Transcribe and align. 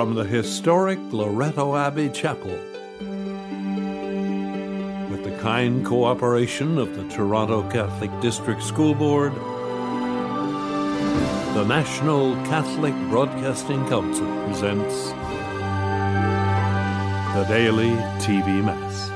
from 0.00 0.14
the 0.14 0.24
historic 0.24 0.98
Loretto 1.12 1.76
Abbey 1.76 2.08
Chapel. 2.08 2.56
With 5.10 5.24
the 5.24 5.36
kind 5.42 5.84
cooperation 5.84 6.78
of 6.78 6.96
the 6.96 7.06
Toronto 7.14 7.68
Catholic 7.68 8.10
District 8.22 8.62
School 8.62 8.94
Board, 8.94 9.34
the 11.54 11.64
National 11.64 12.34
Catholic 12.46 12.94
Broadcasting 13.10 13.86
Council 13.90 14.26
presents 14.46 15.10
the 17.34 17.44
Daily 17.46 17.90
TV 18.24 18.64
Mass. 18.64 19.09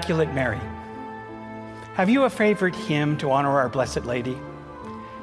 Immaculate 0.00 0.32
Mary. 0.32 0.60
Have 1.92 2.08
you 2.08 2.24
a 2.24 2.30
favorite 2.30 2.74
hymn 2.74 3.18
to 3.18 3.30
honor 3.32 3.50
our 3.50 3.68
Blessed 3.68 4.06
Lady? 4.06 4.38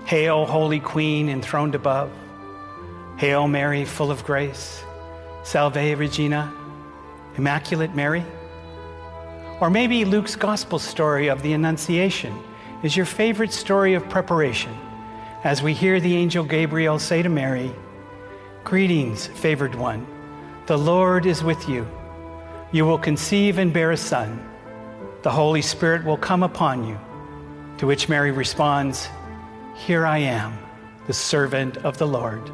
Hail, 0.06 0.46
Holy 0.46 0.80
Queen, 0.80 1.30
enthroned 1.30 1.74
above. 1.74 2.12
Hail, 3.18 3.48
Mary, 3.48 3.86
full 3.86 4.12
of 4.12 4.24
grace. 4.24 4.84
Salve 5.42 5.98
Regina, 5.98 6.54
Immaculate 7.38 7.96
Mary. 7.96 8.24
Or 9.60 9.72
maybe 9.72 10.06
Luke's 10.06 10.36
Gospel 10.36 10.78
story 10.78 11.28
of 11.28 11.42
the 11.42 11.54
Annunciation 11.54 12.40
is 12.84 12.96
your 12.96 13.08
favorite 13.08 13.52
story 13.52 13.96
of 13.96 14.08
preparation 14.10 14.78
as 15.44 15.64
we 15.64 15.74
hear 15.74 16.00
the 16.00 16.16
angel 16.16 16.44
Gabriel 16.44 17.00
say 17.00 17.24
to 17.24 17.30
Mary, 17.30 17.72
Greetings, 18.64 19.26
favored 19.26 19.74
one, 19.74 20.06
the 20.68 20.78
Lord 20.78 21.26
is 21.26 21.44
with 21.44 21.68
you. 21.68 21.88
You 22.72 22.86
will 22.86 23.00
conceive 23.00 23.58
and 23.58 23.74
bear 23.74 23.90
a 23.90 23.98
son. 23.98 24.54
The 25.24 25.32
Holy 25.32 25.64
Spirit 25.64 26.06
will 26.06 26.18
come 26.18 26.44
upon 26.44 26.88
you. 26.88 27.00
To 27.80 27.88
which 27.88 28.08
Mary 28.08 28.32
responds, 28.32 29.10
Here 29.76 30.06
I 30.06 30.20
am, 30.20 30.58
the 31.08 31.14
servant 31.14 31.78
of 31.78 31.98
the 31.98 32.08
Lord. 32.08 32.52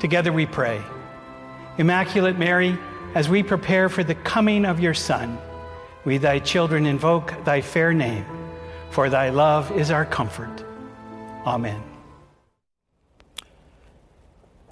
Together 0.00 0.32
we 0.32 0.46
pray. 0.46 0.82
Immaculate 1.76 2.38
Mary, 2.38 2.78
as 3.14 3.28
we 3.28 3.42
prepare 3.42 3.88
for 3.88 4.02
the 4.02 4.14
coming 4.14 4.64
of 4.64 4.80
your 4.80 4.94
Son, 4.94 5.36
we, 6.04 6.16
thy 6.16 6.38
children, 6.38 6.86
invoke 6.86 7.32
thy 7.44 7.60
fair 7.60 7.92
name, 7.92 8.24
for 8.90 9.10
thy 9.10 9.28
love 9.28 9.70
is 9.72 9.90
our 9.90 10.06
comfort. 10.06 10.64
Amen. 11.46 11.82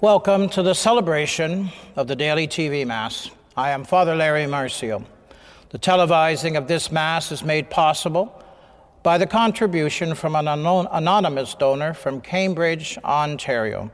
Welcome 0.01 0.49
to 0.49 0.63
the 0.63 0.73
celebration 0.73 1.69
of 1.95 2.07
the 2.07 2.15
daily 2.15 2.47
TV 2.47 2.87
Mass. 2.87 3.29
I 3.55 3.69
am 3.69 3.83
Father 3.83 4.15
Larry 4.15 4.45
Marcio. 4.45 5.05
The 5.71 5.79
televising 5.79 6.57
of 6.57 6.67
this 6.67 6.91
Mass 6.91 7.31
is 7.31 7.45
made 7.45 7.69
possible 7.69 8.43
by 9.03 9.17
the 9.17 9.25
contribution 9.25 10.15
from 10.15 10.35
an 10.35 10.45
anonymous 10.45 11.53
donor 11.53 11.93
from 11.93 12.19
Cambridge, 12.19 12.97
Ontario. 13.05 13.89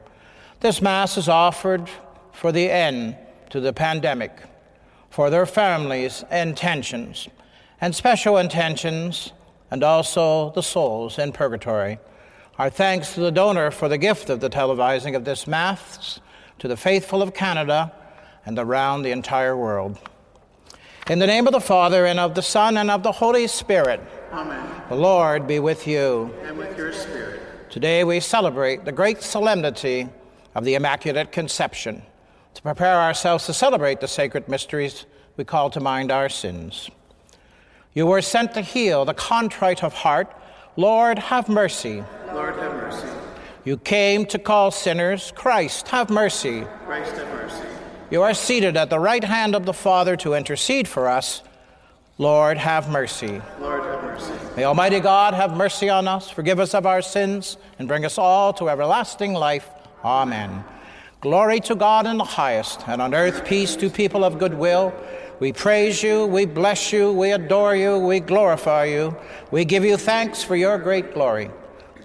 This 0.59 0.81
Mass 0.81 1.19
is 1.19 1.29
offered 1.29 1.87
for 2.33 2.51
the 2.51 2.71
end 2.71 3.15
to 3.51 3.59
the 3.59 3.73
pandemic, 3.73 4.31
for 5.11 5.29
their 5.29 5.45
families' 5.45 6.23
intentions, 6.31 7.27
and 7.79 7.93
special 7.93 8.37
intentions, 8.37 9.31
and 9.69 9.83
also 9.83 10.49
the 10.55 10.63
souls 10.63 11.19
in 11.19 11.31
purgatory. 11.31 11.99
Our 12.57 12.71
thanks 12.71 13.13
to 13.13 13.19
the 13.19 13.31
donor 13.31 13.69
for 13.69 13.87
the 13.87 13.99
gift 13.99 14.31
of 14.31 14.39
the 14.39 14.49
televising 14.49 15.15
of 15.15 15.25
this 15.25 15.45
Mass, 15.45 16.19
to 16.57 16.67
the 16.67 16.75
faithful 16.75 17.21
of 17.21 17.35
Canada, 17.35 17.93
and 18.47 18.57
around 18.57 19.03
the 19.03 19.11
entire 19.11 19.55
world. 19.55 19.99
In 21.09 21.19
the 21.19 21.27
name 21.27 21.47
of 21.47 21.53
the 21.53 21.61
Father, 21.61 22.05
and 22.05 22.19
of 22.19 22.35
the 22.35 22.41
Son, 22.41 22.75
and 22.75 22.91
of 22.91 23.01
the 23.01 23.13
Holy 23.13 23.47
Spirit. 23.47 24.01
Amen. 24.33 24.69
The 24.89 24.95
Lord 24.95 25.47
be 25.47 25.57
with 25.57 25.87
you. 25.87 26.35
And 26.43 26.57
with 26.57 26.77
your 26.77 26.91
spirit. 26.91 27.39
Today 27.69 28.03
we 28.03 28.19
celebrate 28.19 28.83
the 28.83 28.91
great 28.91 29.21
solemnity 29.23 30.09
of 30.53 30.65
the 30.65 30.75
Immaculate 30.75 31.31
Conception. 31.31 32.01
To 32.55 32.61
prepare 32.61 32.99
ourselves 32.99 33.45
to 33.45 33.53
celebrate 33.53 34.01
the 34.01 34.07
sacred 34.09 34.49
mysteries, 34.49 35.05
we 35.37 35.45
call 35.45 35.69
to 35.69 35.79
mind 35.79 36.11
our 36.11 36.27
sins. 36.27 36.89
You 37.93 38.05
were 38.05 38.21
sent 38.21 38.53
to 38.55 38.61
heal 38.61 39.05
the 39.05 39.13
contrite 39.13 39.85
of 39.85 39.93
heart. 39.93 40.35
Lord, 40.75 41.19
have 41.19 41.47
mercy. 41.47 42.03
Lord, 42.33 42.57
have 42.57 42.73
mercy. 42.73 43.07
You 43.63 43.77
came 43.77 44.25
to 44.25 44.37
call 44.37 44.71
sinners. 44.71 45.31
Christ, 45.33 45.87
have 45.87 46.09
mercy. 46.09 46.65
Christ, 46.85 47.15
have 47.15 47.27
mercy. 47.29 47.66
You 48.09 48.21
are 48.23 48.33
seated 48.33 48.77
at 48.77 48.89
the 48.89 48.99
right 48.99 49.23
hand 49.23 49.53
of 49.53 49.65
the 49.65 49.73
Father 49.73 50.15
to 50.17 50.33
intercede 50.33 50.87
for 50.87 51.09
us. 51.09 51.43
Lord, 52.17 52.57
have 52.57 52.89
mercy. 52.89 53.41
Lord, 53.59 53.83
have 53.83 54.01
mercy. 54.01 54.33
May 54.55 54.63
Almighty 54.63 55.01
God 55.01 55.33
have 55.33 55.57
mercy 55.57 55.89
on 55.89 56.07
us, 56.07 56.29
forgive 56.29 56.57
us 56.57 56.73
of 56.73 56.85
our 56.85 57.01
sins, 57.01 57.57
and 57.77 57.87
bring 57.87 58.05
us 58.05 58.17
all 58.17 58.53
to 58.53 58.69
everlasting 58.69 59.33
life. 59.33 59.69
Amen. 60.05 60.63
Glory 61.19 61.59
to 61.59 61.75
God 61.75 62.07
in 62.07 62.17
the 62.17 62.23
highest, 62.23 62.87
and 62.87 63.01
on 63.01 63.13
earth 63.13 63.43
peace 63.43 63.75
to 63.75 63.89
people 63.89 64.23
of 64.23 64.39
good 64.39 64.53
will. 64.53 64.93
We 65.41 65.51
praise 65.51 66.01
you, 66.01 66.25
we 66.25 66.45
bless 66.45 66.93
you, 66.93 67.11
we 67.11 67.33
adore 67.33 67.75
you, 67.75 67.99
we 67.99 68.21
glorify 68.21 68.85
you. 68.85 69.17
We 69.51 69.65
give 69.65 69.83
you 69.83 69.97
thanks 69.97 70.41
for 70.43 70.55
your 70.55 70.77
great 70.77 71.13
glory. 71.13 71.51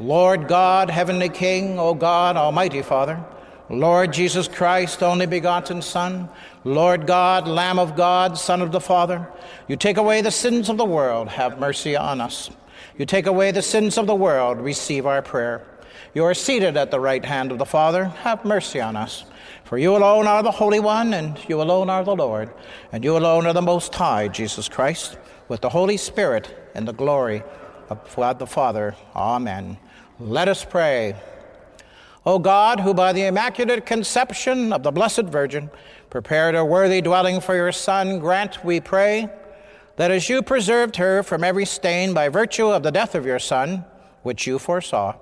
Lord 0.01 0.49
God, 0.49 0.91
Heavenly 0.91 1.29
King, 1.29 1.79
O 1.79 1.95
God, 1.95 2.37
Almighty 2.37 2.83
Father, 2.83 3.25
Lord 3.71 4.13
Jesus 4.13 4.49
Christ, 4.49 5.03
only 5.03 5.27
begotten 5.27 5.83
Son, 5.83 6.29
Lord 6.65 7.07
God, 7.07 7.47
Lamb 7.49 7.79
of 7.79 7.97
God, 7.97 8.37
Son 8.37 8.61
of 8.61 8.73
the 8.73 8.81
Father, 8.81 9.29
you 9.69 9.77
take 9.77 9.97
away 9.97 10.21
the 10.21 10.31
sins 10.31 10.69
of 10.69 10.77
the 10.77 10.85
world, 10.85 11.29
have 11.29 11.59
mercy 11.59 11.97
on 11.97 12.21
us. 12.21 12.51
You 12.99 13.07
take 13.07 13.27
away 13.27 13.51
the 13.51 13.63
sins 13.63 13.97
of 13.97 14.07
the 14.07 14.15
world, 14.15 14.59
receive 14.59 15.07
our 15.07 15.23
prayer. 15.23 15.67
You 16.15 16.25
are 16.25 16.35
seated 16.35 16.77
at 16.77 16.91
the 16.91 17.01
right 17.01 17.25
hand 17.25 17.53
of 17.53 17.59
the 17.59 17.65
Father, 17.65 18.07
have 18.07 18.45
mercy 18.45 18.81
on 18.81 18.97
us. 18.97 19.25
For 19.65 19.79
you 19.79 19.97
alone 19.97 20.27
are 20.27 20.43
the 20.43 20.51
Holy 20.51 20.81
One, 20.81 21.15
and 21.15 21.39
you 21.49 21.63
alone 21.63 21.89
are 21.89 22.05
the 22.05 22.15
Lord, 22.15 22.53
and 22.93 23.03
you 23.03 23.17
alone 23.17 23.47
are 23.47 23.55
the 23.55 23.63
Most 23.63 23.95
High, 23.95 24.29
Jesus 24.29 24.69
Christ, 24.69 25.17
with 25.49 25.63
the 25.63 25.71
Holy 25.71 25.97
Spirit 25.97 26.55
and 26.75 26.87
the 26.87 26.93
glory 26.93 27.43
of 27.89 28.15
God 28.15 28.39
the 28.39 28.47
Father. 28.47 28.95
Amen. 29.17 29.79
Let 30.21 30.49
us 30.49 30.65
pray. 30.65 31.17
O 32.25 32.39
God, 32.39 32.81
who 32.81 32.95
by 32.95 33.13
the 33.13 33.25
Immaculate 33.25 33.85
Conception 33.85 34.73
of 34.73 34.85
the 34.85 34.93
Blessed 34.93 35.25
Virgin 35.25 35.71
prepared 36.09 36.55
a 36.55 36.65
worthy 36.65 37.01
dwelling 37.01 37.41
for 37.41 37.57
your 37.57 37.73
Son, 37.73 38.21
grant, 38.21 38.65
we 38.65 38.79
pray, 38.79 39.29
that 39.97 40.13
as 40.13 40.29
you 40.29 40.41
preserved 40.41 40.97
her 40.97 41.25
from 41.25 41.43
every 41.43 41.65
stain 41.65 42.15
by 42.15 42.29
virtue 42.29 42.69
of 42.69 42.85
the 42.85 42.93
death 42.93 43.17
of 43.17 43.27
your 43.27 43.41
Son, 43.41 43.85
which 44.23 44.47
you 44.47 44.61
foresaw, 44.61 45.17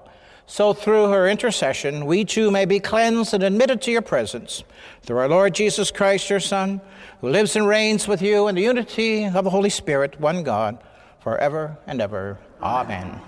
so 0.47 0.75
through 0.75 1.09
her 1.09 1.27
intercession 1.27 2.05
we 2.05 2.25
too 2.25 2.50
may 2.50 2.66
be 2.66 2.81
cleansed 2.81 3.33
and 3.33 3.43
admitted 3.43 3.81
to 3.81 3.91
your 3.91 4.03
presence. 4.03 4.62
Through 5.03 5.19
our 5.19 5.28
Lord 5.28 5.55
Jesus 5.55 5.91
Christ, 5.91 6.28
your 6.28 6.41
Son, 6.41 6.83
who 7.22 7.31
lives 7.31 7.56
and 7.56 7.66
reigns 7.66 8.06
with 8.06 8.21
you 8.21 8.47
in 8.47 8.56
the 8.56 8.62
unity 8.62 9.25
of 9.25 9.44
the 9.44 9.50
Holy 9.50 9.71
Spirit, 9.71 10.21
one 10.21 10.43
God, 10.43 10.77
forever 11.21 11.78
and 11.87 12.03
ever. 12.03 12.39
Amen. 12.60 13.22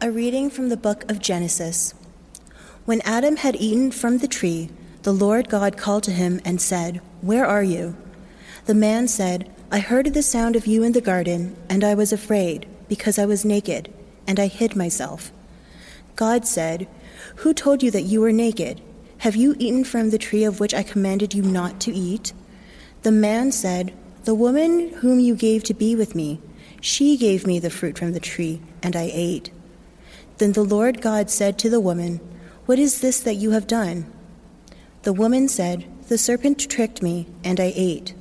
A 0.00 0.12
reading 0.12 0.48
from 0.48 0.68
the 0.68 0.76
book 0.76 1.10
of 1.10 1.18
Genesis. 1.18 1.94
When 2.86 3.00
Adam 3.00 3.34
had 3.34 3.56
eaten 3.56 3.90
from 3.90 4.18
the 4.18 4.28
tree, 4.28 4.70
the 5.02 5.12
Lord 5.12 5.48
God 5.48 5.76
called 5.76 6.04
to 6.04 6.12
him 6.12 6.40
and 6.44 6.60
said, 6.60 7.00
Where 7.20 7.44
are 7.44 7.64
you? 7.64 7.96
The 8.66 8.74
man 8.74 9.08
said, 9.08 9.50
I 9.72 9.80
heard 9.80 10.14
the 10.14 10.22
sound 10.22 10.54
of 10.54 10.68
you 10.68 10.84
in 10.84 10.92
the 10.92 11.00
garden, 11.00 11.56
and 11.68 11.82
I 11.82 11.94
was 11.94 12.12
afraid, 12.12 12.64
because 12.88 13.18
I 13.18 13.26
was 13.26 13.44
naked, 13.44 13.92
and 14.28 14.38
I 14.38 14.46
hid 14.46 14.76
myself. 14.76 15.32
God 16.14 16.46
said, 16.46 16.86
Who 17.38 17.52
told 17.52 17.82
you 17.82 17.90
that 17.90 18.02
you 18.02 18.20
were 18.20 18.30
naked? 18.30 18.80
Have 19.18 19.34
you 19.34 19.56
eaten 19.58 19.82
from 19.82 20.10
the 20.10 20.18
tree 20.18 20.44
of 20.44 20.60
which 20.60 20.72
I 20.72 20.84
commanded 20.84 21.34
you 21.34 21.42
not 21.42 21.80
to 21.80 21.92
eat? 21.92 22.32
The 23.02 23.10
man 23.10 23.50
said, 23.50 23.94
The 24.26 24.34
woman 24.36 24.90
whom 24.90 25.18
you 25.18 25.34
gave 25.34 25.64
to 25.64 25.74
be 25.74 25.96
with 25.96 26.14
me, 26.14 26.40
she 26.80 27.16
gave 27.16 27.48
me 27.48 27.58
the 27.58 27.68
fruit 27.68 27.98
from 27.98 28.12
the 28.12 28.20
tree, 28.20 28.60
and 28.80 28.94
I 28.94 29.10
ate. 29.12 29.50
Then 30.38 30.52
the 30.52 30.62
Lord 30.62 31.02
God 31.02 31.30
said 31.30 31.58
to 31.58 31.68
the 31.68 31.80
woman, 31.80 32.20
what 32.66 32.78
is 32.80 33.00
this 33.00 33.20
that 33.20 33.36
you 33.36 33.52
have 33.52 33.66
done? 33.66 34.12
The 35.02 35.12
woman 35.12 35.48
said, 35.48 35.86
The 36.08 36.18
serpent 36.18 36.68
tricked 36.68 37.00
me, 37.00 37.28
and 37.44 37.60
I 37.60 37.72
ate. 37.76 38.12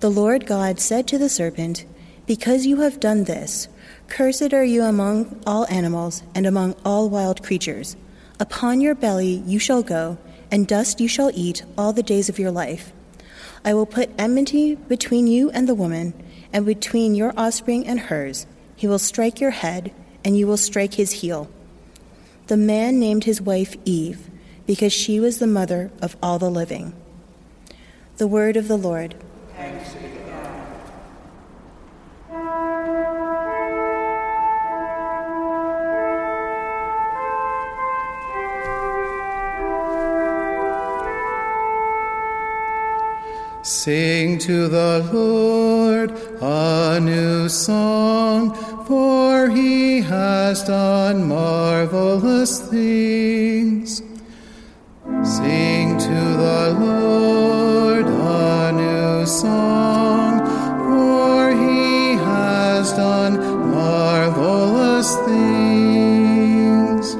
The 0.00 0.10
Lord 0.10 0.44
God 0.44 0.78
said 0.78 1.08
to 1.08 1.18
the 1.18 1.30
serpent, 1.30 1.86
Because 2.26 2.66
you 2.66 2.80
have 2.80 3.00
done 3.00 3.24
this, 3.24 3.68
cursed 4.08 4.52
are 4.52 4.64
you 4.64 4.82
among 4.82 5.40
all 5.46 5.66
animals 5.68 6.22
and 6.34 6.46
among 6.46 6.74
all 6.84 7.08
wild 7.08 7.42
creatures. 7.42 7.96
Upon 8.38 8.82
your 8.82 8.94
belly 8.94 9.42
you 9.46 9.58
shall 9.58 9.82
go, 9.82 10.18
and 10.50 10.68
dust 10.68 11.00
you 11.00 11.08
shall 11.08 11.30
eat 11.32 11.64
all 11.78 11.94
the 11.94 12.02
days 12.02 12.28
of 12.28 12.38
your 12.38 12.50
life. 12.50 12.92
I 13.64 13.72
will 13.72 13.86
put 13.86 14.10
enmity 14.18 14.74
between 14.74 15.26
you 15.26 15.50
and 15.50 15.66
the 15.66 15.74
woman, 15.74 16.12
and 16.52 16.66
between 16.66 17.14
your 17.14 17.32
offspring 17.38 17.86
and 17.86 17.98
hers. 17.98 18.46
He 18.76 18.86
will 18.86 18.98
strike 18.98 19.40
your 19.40 19.50
head, 19.50 19.92
and 20.22 20.36
you 20.36 20.46
will 20.46 20.58
strike 20.58 20.94
his 20.94 21.10
heel. 21.10 21.48
The 22.46 22.56
man 22.56 23.00
named 23.00 23.24
his 23.24 23.40
wife 23.40 23.76
Eve, 23.84 24.30
because 24.66 24.92
she 24.92 25.18
was 25.18 25.38
the 25.38 25.48
mother 25.48 25.90
of 26.00 26.16
all 26.22 26.38
the 26.38 26.50
living. 26.50 26.92
The 28.18 28.28
word 28.28 28.56
of 28.56 28.68
the 28.68 28.76
Lord. 28.76 29.16
Sing 43.62 44.38
to 44.38 44.68
the 44.68 45.10
Lord 45.12 46.12
a 46.40 47.00
new 47.00 47.48
song 47.48 48.56
for 48.86 49.48
he 49.48 50.00
has 50.00 50.62
done 50.62 51.26
marvelous 51.26 52.60
things. 52.70 54.00
Sing 55.24 55.98
to 55.98 56.20
the 56.44 56.76
Lord 56.78 58.06
a 58.06 58.72
new 58.72 59.26
song, 59.26 60.38
for 60.86 61.50
he 61.50 62.14
has 62.14 62.92
done 62.92 63.34
marvelous 63.72 65.16
things. 65.26 67.16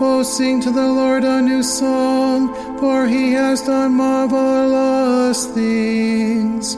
Oh, 0.00 0.24
sing 0.24 0.60
to 0.62 0.70
the 0.72 0.88
Lord 0.88 1.22
a 1.22 1.40
new 1.40 1.62
song, 1.62 2.52
for 2.78 3.06
he 3.06 3.32
has 3.34 3.62
done 3.62 3.94
marvelous 3.94 5.46
things. 5.46 6.76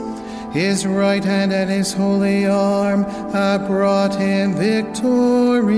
His 0.55 0.87
right 0.87 1.25
hand 1.25 1.53
and 1.53 1.69
his 1.69 1.93
holy 1.93 2.47
arm 2.47 3.03
have 3.33 3.67
brought 3.67 4.15
him 4.15 4.55
victory. 4.55 5.75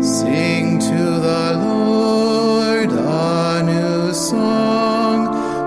Sing 0.00 0.78
to 0.78 1.04
the 1.20 1.52
Lord 1.62 2.90
a 2.90 3.62
new 3.62 4.14
song, 4.14 5.26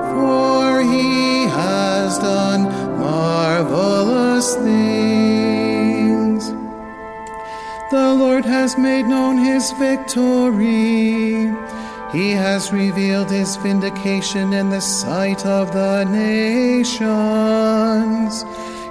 for 0.09 0.81
he 0.81 1.43
has 1.45 2.17
done 2.17 2.63
marvelous 2.97 4.55
things. 4.55 6.49
The 7.91 8.15
Lord 8.15 8.45
has 8.45 8.75
made 8.79 9.05
known 9.05 9.37
his 9.37 9.71
victory. 9.73 11.53
He 12.11 12.31
has 12.31 12.71
revealed 12.71 13.29
his 13.29 13.57
vindication 13.57 14.53
in 14.53 14.69
the 14.69 14.79
sight 14.79 15.45
of 15.45 15.73
the 15.73 16.05
nations. 16.05 16.95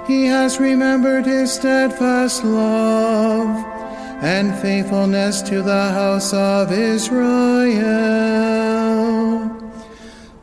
He 0.07 0.25
has 0.25 0.59
remembered 0.59 1.25
his 1.25 1.51
steadfast 1.51 2.43
love 2.43 3.65
and 4.21 4.55
faithfulness 4.59 5.41
to 5.43 5.63
the 5.63 5.91
house 5.91 6.31
of 6.31 6.71
Israel. 6.71 7.17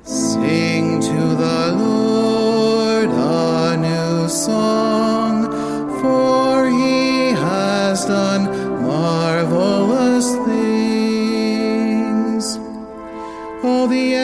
Sing 0.02 1.00
to 1.00 1.36
the 1.36 1.72
Lord 1.78 3.08
a 3.08 3.76
new 3.76 4.28
song, 4.28 5.44
for 6.02 6.68
he 6.68 7.30
has 7.30 8.04
done 8.04 8.44
marvelous 8.82 9.23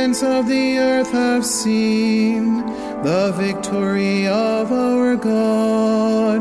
ends 0.00 0.22
of 0.22 0.48
the 0.48 0.78
earth 0.78 1.10
have 1.12 1.44
seen 1.44 2.64
the 3.02 3.32
victory 3.36 4.26
of 4.26 4.72
our 4.72 5.14
God. 5.14 6.40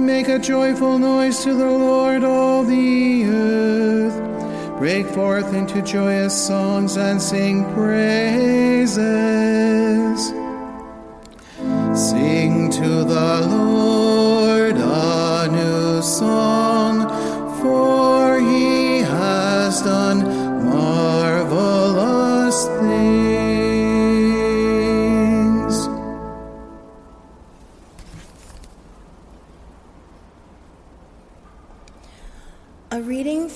Make 0.00 0.28
a 0.28 0.38
joyful 0.38 0.98
noise 0.98 1.42
to 1.42 1.54
the 1.54 1.72
Lord, 1.88 2.22
all 2.22 2.62
the 2.62 3.24
earth. 3.24 4.16
Break 4.78 5.06
forth 5.08 5.52
into 5.54 5.82
joyous 5.82 6.34
songs 6.46 6.96
and 6.96 7.20
sing 7.20 7.64
praises. 7.74 8.94
Sing 12.10 12.70
to 12.70 12.90
the 13.14 13.46
Lord 13.48 14.76
a 14.76 15.48
new 15.50 16.00
song, 16.02 16.63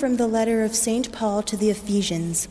from 0.08 0.16
the 0.16 0.26
letter 0.26 0.64
of 0.64 0.74
St. 0.74 1.12
Paul 1.12 1.42
to 1.42 1.54
the 1.54 1.68
Ephesians. 1.68 2.48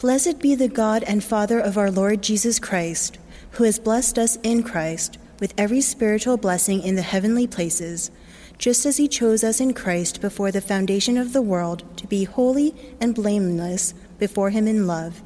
Blessed 0.00 0.38
be 0.38 0.54
the 0.54 0.68
God 0.68 1.02
and 1.02 1.24
Father 1.24 1.58
of 1.58 1.76
our 1.76 1.90
Lord 1.90 2.22
Jesus 2.22 2.60
Christ, 2.60 3.18
who 3.50 3.64
has 3.64 3.80
blessed 3.80 4.20
us 4.20 4.36
in 4.44 4.62
Christ 4.62 5.18
with 5.40 5.52
every 5.58 5.80
spiritual 5.80 6.36
blessing 6.36 6.80
in 6.80 6.94
the 6.94 7.02
heavenly 7.02 7.48
places, 7.48 8.12
just 8.56 8.86
as 8.86 8.98
he 8.98 9.08
chose 9.08 9.42
us 9.42 9.60
in 9.60 9.74
Christ 9.74 10.20
before 10.20 10.52
the 10.52 10.60
foundation 10.60 11.18
of 11.18 11.32
the 11.32 11.42
world 11.42 11.82
to 11.96 12.06
be 12.06 12.22
holy 12.22 12.72
and 13.00 13.16
blameless 13.16 13.92
before 14.20 14.50
him 14.50 14.68
in 14.68 14.86
love. 14.86 15.24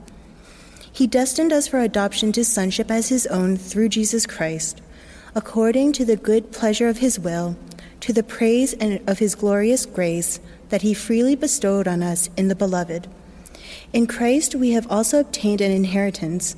He 0.91 1.07
destined 1.07 1.53
us 1.53 1.69
for 1.69 1.79
adoption 1.79 2.33
to 2.33 2.43
sonship 2.43 2.91
as 2.91 3.11
his 3.11 3.27
own 3.27 3.59
through 3.59 3.91
Jesus 3.91 4.25
Christ, 4.25 4.81
according 5.35 5.93
to 5.93 6.07
the 6.07 6.17
good 6.17 6.53
pleasure 6.53 6.89
of 6.89 7.01
his 7.01 7.19
will, 7.19 7.55
to 8.01 8.15
the 8.15 8.23
praise 8.23 8.73
and 8.73 9.07
of 9.07 9.19
his 9.19 9.35
glorious 9.35 9.85
grace 9.85 10.41
that 10.69 10.83
he 10.83 10.95
freely 10.95 11.35
bestowed 11.35 11.89
on 11.89 12.03
us 12.03 12.31
in 12.37 12.49
the 12.49 12.55
beloved. 12.55 13.09
In 13.93 14.07
Christ 14.07 14.55
we 14.55 14.71
have 14.73 14.91
also 14.91 15.21
obtained 15.21 15.61
an 15.61 15.73
inheritance, 15.73 16.57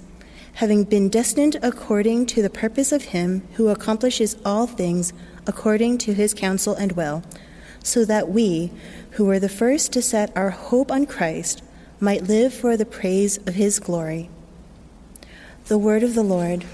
having 0.55 0.85
been 0.85 1.09
destined 1.09 1.57
according 1.63 2.27
to 2.27 2.43
the 2.43 2.51
purpose 2.51 2.93
of 2.93 3.05
him 3.05 3.43
who 3.55 3.69
accomplishes 3.69 4.37
all 4.45 4.67
things 4.67 5.13
according 5.47 5.99
to 5.99 6.15
his 6.15 6.35
counsel 6.35 6.75
and 6.75 6.93
will, 6.93 7.23
so 7.83 8.05
that 8.05 8.29
we, 8.29 8.71
who 9.13 9.25
were 9.25 9.39
the 9.39 9.49
first 9.49 9.93
to 9.93 10.03
set 10.03 10.37
our 10.37 10.51
hope 10.51 10.91
on 10.91 11.07
Christ, 11.07 11.63
might 11.99 12.25
live 12.25 12.53
for 12.53 12.77
the 12.77 12.87
praise 12.87 13.39
of 13.47 13.55
his 13.55 13.79
glory. 13.79 14.29
The 15.67 15.79
word 15.79 16.03
of 16.03 16.15
the 16.15 16.23
Lord. 16.23 16.65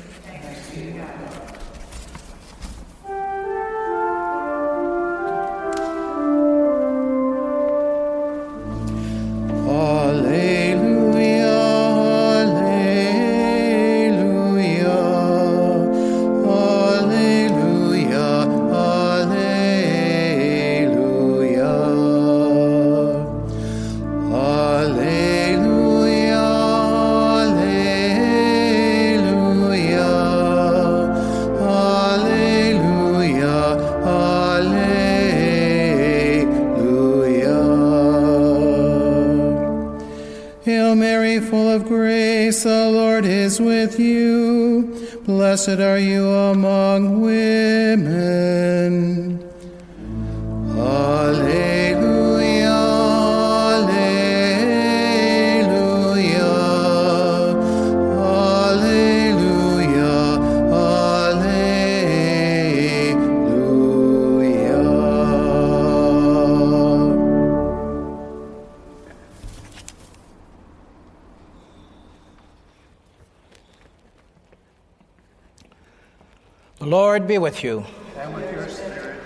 The 76.86 76.92
Lord 76.92 77.26
be 77.26 77.38
with 77.38 77.64
you. 77.64 77.84
And 78.16 78.32
with 78.32 78.52
your 78.52 78.68
spirit. 78.68 79.20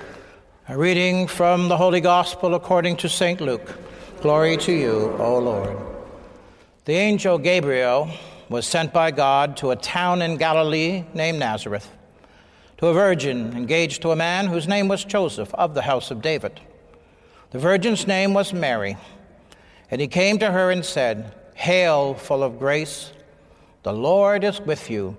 A 0.69 0.79
reading 0.79 1.27
from 1.27 1.69
the 1.69 1.77
Holy 1.77 2.01
Gospel 2.01 2.55
according 2.55 2.97
to 2.97 3.09
St. 3.11 3.39
Luke. 3.39 3.77
Glory 4.23 4.57
to 4.57 4.73
you, 4.73 5.15
O 5.19 5.39
Lord. 5.39 5.77
The 6.87 6.95
angel 6.95 7.37
Gabriel 7.37 8.09
was 8.49 8.67
sent 8.67 8.95
by 8.95 9.11
God 9.11 9.59
to 9.59 9.73
a 9.73 9.77
town 9.77 10.23
in 10.23 10.39
Galilee 10.39 11.05
named 11.13 11.39
Nazareth, 11.39 11.87
to 12.79 12.87
a 12.87 12.95
virgin 12.95 13.55
engaged 13.55 14.01
to 14.01 14.13
a 14.13 14.17
man 14.17 14.47
whose 14.47 14.67
name 14.67 14.89
was 14.89 15.05
Joseph 15.05 15.53
of 15.53 15.75
the 15.75 15.83
house 15.83 16.11
of 16.11 16.23
David. 16.23 16.63
The 17.51 17.59
virgin's 17.59 18.07
name 18.07 18.33
was 18.33 18.55
Mary. 18.55 18.97
And 19.91 20.01
he 20.01 20.09
came 20.09 20.39
to 20.39 20.51
her 20.51 20.71
and 20.71 20.83
said, 20.83 21.35
Hail, 21.57 22.15
full 22.15 22.43
of 22.43 22.59
grace, 22.59 23.13
the 23.83 23.93
Lord 23.93 24.45
is 24.45 24.63
with 24.63 24.89
you. 24.89 25.19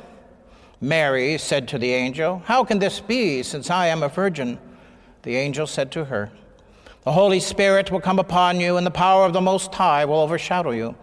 Mary 0.81 1.37
said 1.37 1.67
to 1.69 1.77
the 1.77 1.93
angel, 1.93 2.41
How 2.45 2.63
can 2.63 2.79
this 2.79 2.99
be, 2.99 3.43
since 3.43 3.69
I 3.69 3.87
am 3.87 4.03
a 4.03 4.09
virgin? 4.09 4.59
The 5.21 5.35
angel 5.35 5.67
said 5.67 5.91
to 5.91 6.05
her, 6.05 6.31
the 7.03 7.11
Holy 7.11 7.39
Spirit 7.39 7.89
will 7.89 7.99
come 7.99 8.19
upon 8.19 8.59
you, 8.59 8.77
and 8.77 8.85
the 8.85 8.91
power 8.91 9.25
of 9.25 9.33
the 9.33 9.41
Most 9.41 9.73
High 9.73 10.05
will 10.05 10.19
overshadow 10.19 10.69
you. 10.69 10.95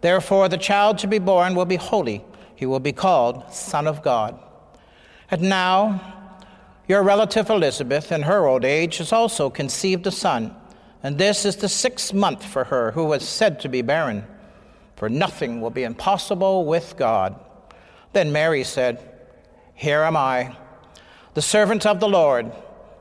Therefore, 0.00 0.48
the 0.48 0.58
child 0.58 0.98
to 0.98 1.06
be 1.06 1.20
born 1.20 1.54
will 1.54 1.64
be 1.64 1.76
holy. 1.76 2.24
He 2.56 2.66
will 2.66 2.80
be 2.80 2.92
called 2.92 3.52
Son 3.52 3.86
of 3.86 4.02
God. 4.02 4.36
And 5.30 5.42
now, 5.42 6.40
your 6.88 7.04
relative 7.04 7.50
Elizabeth, 7.50 8.10
in 8.10 8.22
her 8.22 8.48
old 8.48 8.64
age, 8.64 8.98
has 8.98 9.12
also 9.12 9.48
conceived 9.48 10.08
a 10.08 10.10
son, 10.10 10.56
and 11.04 11.18
this 11.18 11.44
is 11.44 11.56
the 11.56 11.68
sixth 11.68 12.12
month 12.12 12.44
for 12.44 12.64
her 12.64 12.90
who 12.90 13.04
was 13.04 13.26
said 13.26 13.60
to 13.60 13.68
be 13.68 13.80
barren. 13.80 14.26
For 14.96 15.08
nothing 15.08 15.60
will 15.60 15.70
be 15.70 15.84
impossible 15.84 16.64
with 16.64 16.96
God. 16.96 17.38
Then 18.12 18.32
Mary 18.32 18.64
said, 18.64 19.13
Here 19.74 20.02
am 20.02 20.16
I, 20.16 20.56
the 21.34 21.42
servant 21.42 21.84
of 21.84 22.00
the 22.00 22.08
Lord. 22.08 22.52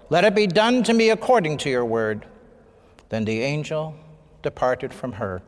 Let 0.09 0.25
it 0.25 0.35
be 0.35 0.47
done 0.47 0.83
to 0.83 0.93
me 0.93 1.09
according 1.09 1.57
to 1.59 1.69
your 1.69 1.85
word. 1.85 2.25
Then 3.09 3.25
the 3.25 3.41
angel 3.41 3.95
departed 4.41 4.93
from 4.93 5.13
her. 5.13 5.41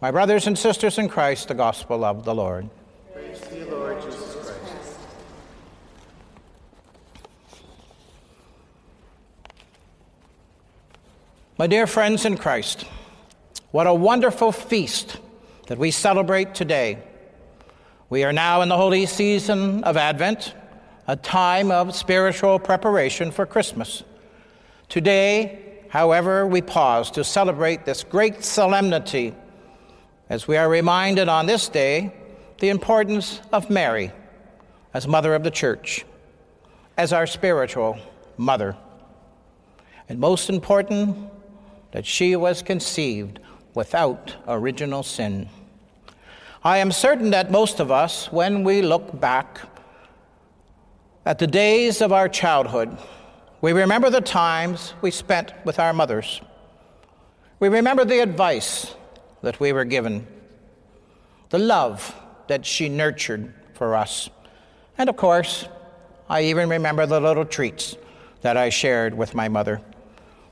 My 0.00 0.10
brothers 0.10 0.46
and 0.46 0.58
sisters 0.58 0.98
in 0.98 1.08
Christ, 1.08 1.48
the 1.48 1.54
gospel 1.54 2.04
of 2.04 2.24
the 2.24 2.34
Lord. 2.34 2.68
Praise 3.12 3.40
to 3.40 3.58
you, 3.58 3.64
Lord 3.66 4.02
Jesus 4.02 4.34
Christ. 4.34 4.98
My 11.58 11.66
dear 11.66 11.86
friends 11.86 12.26
in 12.26 12.36
Christ, 12.36 12.84
what 13.70 13.86
a 13.86 13.94
wonderful 13.94 14.52
feast 14.52 15.16
that 15.68 15.78
we 15.78 15.90
celebrate 15.90 16.54
today. 16.54 16.98
We 18.08 18.24
are 18.24 18.32
now 18.32 18.60
in 18.60 18.68
the 18.68 18.76
holy 18.76 19.06
season 19.06 19.82
of 19.84 19.96
Advent, 19.96 20.54
a 21.06 21.16
time 21.16 21.70
of 21.70 21.94
spiritual 21.94 22.58
preparation 22.58 23.30
for 23.30 23.46
Christmas. 23.46 24.02
Today, 24.88 25.80
however, 25.88 26.46
we 26.46 26.60
pause 26.60 27.10
to 27.12 27.22
celebrate 27.22 27.84
this 27.84 28.02
great 28.02 28.42
solemnity 28.42 29.34
as 30.28 30.48
we 30.48 30.56
are 30.56 30.68
reminded 30.68 31.28
on 31.28 31.46
this 31.46 31.68
day 31.68 32.12
the 32.58 32.68
importance 32.70 33.40
of 33.52 33.70
Mary 33.70 34.10
as 34.94 35.06
Mother 35.06 35.34
of 35.34 35.44
the 35.44 35.50
Church, 35.50 36.04
as 36.96 37.12
our 37.12 37.26
spiritual 37.26 37.98
mother. 38.36 38.76
And 40.08 40.18
most 40.18 40.48
important, 40.48 41.30
that 41.92 42.04
she 42.04 42.36
was 42.36 42.62
conceived 42.62 43.38
without 43.74 44.34
original 44.48 45.02
sin. 45.02 45.48
I 46.64 46.78
am 46.78 46.90
certain 46.90 47.30
that 47.30 47.50
most 47.50 47.78
of 47.78 47.90
us, 47.90 48.32
when 48.32 48.64
we 48.64 48.82
look 48.82 49.20
back 49.20 49.60
at 51.26 51.40
the 51.40 51.46
days 51.46 52.00
of 52.00 52.12
our 52.12 52.28
childhood, 52.28 52.96
we 53.60 53.72
remember 53.72 54.08
the 54.08 54.20
times 54.20 54.94
we 55.02 55.10
spent 55.10 55.52
with 55.64 55.80
our 55.80 55.92
mothers. 55.92 56.40
We 57.58 57.68
remember 57.68 58.04
the 58.04 58.20
advice 58.20 58.94
that 59.42 59.58
we 59.58 59.72
were 59.72 59.84
given, 59.84 60.24
the 61.50 61.58
love 61.58 62.14
that 62.46 62.64
she 62.64 62.88
nurtured 62.88 63.52
for 63.74 63.96
us. 63.96 64.30
And 64.96 65.10
of 65.10 65.16
course, 65.16 65.66
I 66.28 66.42
even 66.44 66.68
remember 66.68 67.06
the 67.06 67.20
little 67.20 67.44
treats 67.44 67.96
that 68.42 68.56
I 68.56 68.68
shared 68.68 69.12
with 69.12 69.34
my 69.34 69.48
mother 69.48 69.80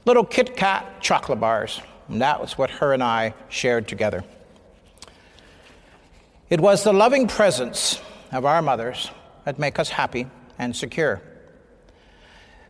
little 0.06 0.24
Kit 0.24 0.54
Kat 0.54 1.00
chocolate 1.00 1.40
bars. 1.40 1.80
And 2.08 2.20
that 2.20 2.38
was 2.38 2.58
what 2.58 2.68
her 2.68 2.92
and 2.92 3.02
I 3.02 3.32
shared 3.48 3.88
together. 3.88 4.22
It 6.50 6.60
was 6.60 6.84
the 6.84 6.92
loving 6.92 7.26
presence 7.26 8.02
of 8.30 8.44
our 8.44 8.60
mothers 8.60 9.10
that 9.44 9.58
make 9.58 9.78
us 9.78 9.88
happy 9.88 10.26
and 10.58 10.74
secure. 10.74 11.22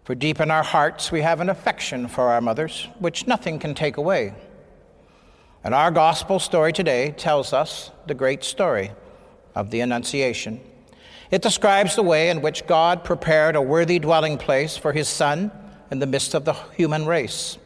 For 0.04 0.14
deep 0.14 0.40
in 0.40 0.50
our 0.50 0.62
hearts, 0.62 1.10
we 1.10 1.22
have 1.22 1.40
an 1.40 1.48
affection 1.48 2.08
for 2.08 2.28
our 2.28 2.40
mothers, 2.40 2.88
which 2.98 3.26
nothing 3.26 3.58
can 3.58 3.74
take 3.74 3.96
away. 3.96 4.34
And 5.62 5.74
our 5.74 5.90
gospel 5.90 6.38
story 6.38 6.74
today 6.74 7.12
tells 7.16 7.54
us 7.54 7.90
the 8.06 8.14
great 8.14 8.44
story 8.44 8.92
of 9.54 9.70
the 9.70 9.80
Annunciation. 9.80 10.60
It 11.30 11.40
describes 11.40 11.96
the 11.96 12.02
way 12.02 12.28
in 12.28 12.42
which 12.42 12.66
God 12.66 13.02
prepared 13.02 13.56
a 13.56 13.62
worthy 13.62 13.98
dwelling 13.98 14.36
place 14.36 14.76
for 14.76 14.92
his 14.92 15.08
Son 15.08 15.50
in 15.90 16.00
the 16.00 16.06
midst 16.06 16.34
of 16.34 16.44
the 16.44 16.52
human 16.52 17.06
race. 17.06 17.56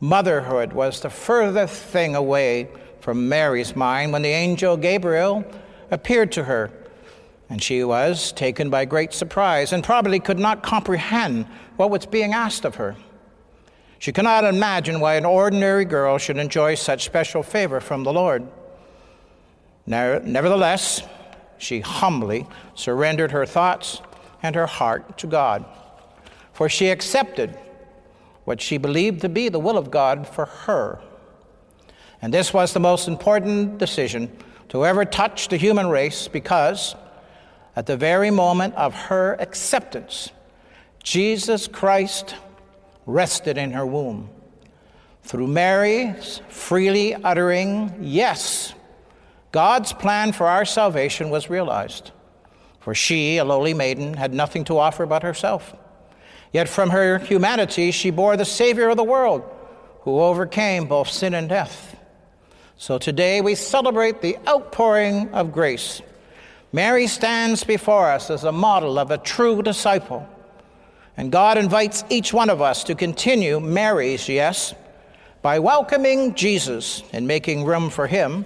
Motherhood 0.00 0.74
was 0.74 1.00
the 1.00 1.10
furthest 1.10 1.82
thing 1.82 2.14
away 2.14 2.68
from 3.00 3.28
Mary's 3.28 3.74
mind 3.74 4.12
when 4.12 4.22
the 4.22 4.28
angel 4.28 4.76
Gabriel 4.76 5.44
appeared 5.90 6.30
to 6.32 6.44
her 6.44 6.70
and 7.50 7.62
she 7.62 7.82
was 7.82 8.32
taken 8.32 8.68
by 8.70 8.84
great 8.84 9.12
surprise 9.12 9.72
and 9.72 9.82
probably 9.82 10.20
could 10.20 10.38
not 10.38 10.62
comprehend 10.62 11.46
what 11.76 11.90
was 11.90 12.06
being 12.06 12.32
asked 12.32 12.64
of 12.64 12.74
her. 12.74 12.96
She 13.98 14.12
could 14.12 14.24
not 14.24 14.44
imagine 14.44 15.00
why 15.00 15.14
an 15.14 15.24
ordinary 15.24 15.84
girl 15.84 16.18
should 16.18 16.36
enjoy 16.36 16.74
such 16.74 17.04
special 17.04 17.42
favor 17.42 17.80
from 17.80 18.04
the 18.04 18.12
Lord. 18.12 18.46
Nevertheless, 19.86 21.02
she 21.56 21.80
humbly 21.80 22.46
surrendered 22.74 23.32
her 23.32 23.46
thoughts 23.46 24.00
and 24.42 24.54
her 24.54 24.66
heart 24.66 25.18
to 25.18 25.26
God, 25.26 25.64
for 26.52 26.68
she 26.68 26.90
accepted 26.90 27.58
what 28.44 28.60
she 28.60 28.78
believed 28.78 29.22
to 29.22 29.28
be 29.28 29.48
the 29.48 29.58
will 29.58 29.76
of 29.76 29.90
God 29.90 30.28
for 30.28 30.44
her. 30.44 31.00
And 32.22 32.32
this 32.32 32.52
was 32.52 32.72
the 32.72 32.80
most 32.80 33.08
important 33.08 33.78
decision 33.78 34.30
to 34.68 34.84
ever 34.84 35.04
touch 35.04 35.48
the 35.48 35.56
human 35.56 35.88
race 35.88 36.28
because 36.28 36.94
at 37.78 37.86
the 37.86 37.96
very 37.96 38.32
moment 38.32 38.74
of 38.74 38.92
her 38.92 39.36
acceptance, 39.38 40.32
Jesus 41.04 41.68
Christ 41.68 42.34
rested 43.06 43.56
in 43.56 43.70
her 43.70 43.86
womb. 43.86 44.30
Through 45.22 45.46
Mary's 45.46 46.40
freely 46.48 47.14
uttering 47.14 47.94
yes, 48.00 48.74
God's 49.52 49.92
plan 49.92 50.32
for 50.32 50.48
our 50.48 50.64
salvation 50.64 51.30
was 51.30 51.48
realized. 51.48 52.10
For 52.80 52.96
she, 52.96 53.36
a 53.36 53.44
lowly 53.44 53.74
maiden, 53.74 54.14
had 54.14 54.34
nothing 54.34 54.64
to 54.64 54.78
offer 54.78 55.06
but 55.06 55.22
herself. 55.22 55.72
Yet 56.52 56.68
from 56.68 56.90
her 56.90 57.18
humanity, 57.18 57.92
she 57.92 58.10
bore 58.10 58.36
the 58.36 58.44
Savior 58.44 58.88
of 58.88 58.96
the 58.96 59.04
world, 59.04 59.44
who 60.00 60.18
overcame 60.18 60.86
both 60.86 61.10
sin 61.10 61.32
and 61.32 61.48
death. 61.48 61.96
So 62.76 62.98
today 62.98 63.40
we 63.40 63.54
celebrate 63.54 64.20
the 64.20 64.36
outpouring 64.48 65.32
of 65.32 65.52
grace 65.52 66.02
Mary 66.72 67.06
stands 67.06 67.64
before 67.64 68.10
us 68.10 68.30
as 68.30 68.44
a 68.44 68.52
model 68.52 68.98
of 68.98 69.10
a 69.10 69.18
true 69.18 69.62
disciple. 69.62 70.28
And 71.16 71.32
God 71.32 71.56
invites 71.56 72.04
each 72.10 72.32
one 72.32 72.50
of 72.50 72.60
us 72.60 72.84
to 72.84 72.94
continue 72.94 73.58
Mary's 73.58 74.28
yes 74.28 74.74
by 75.40 75.58
welcoming 75.58 76.34
Jesus 76.34 77.02
and 77.12 77.26
making 77.26 77.64
room 77.64 77.88
for 77.88 78.06
him 78.06 78.44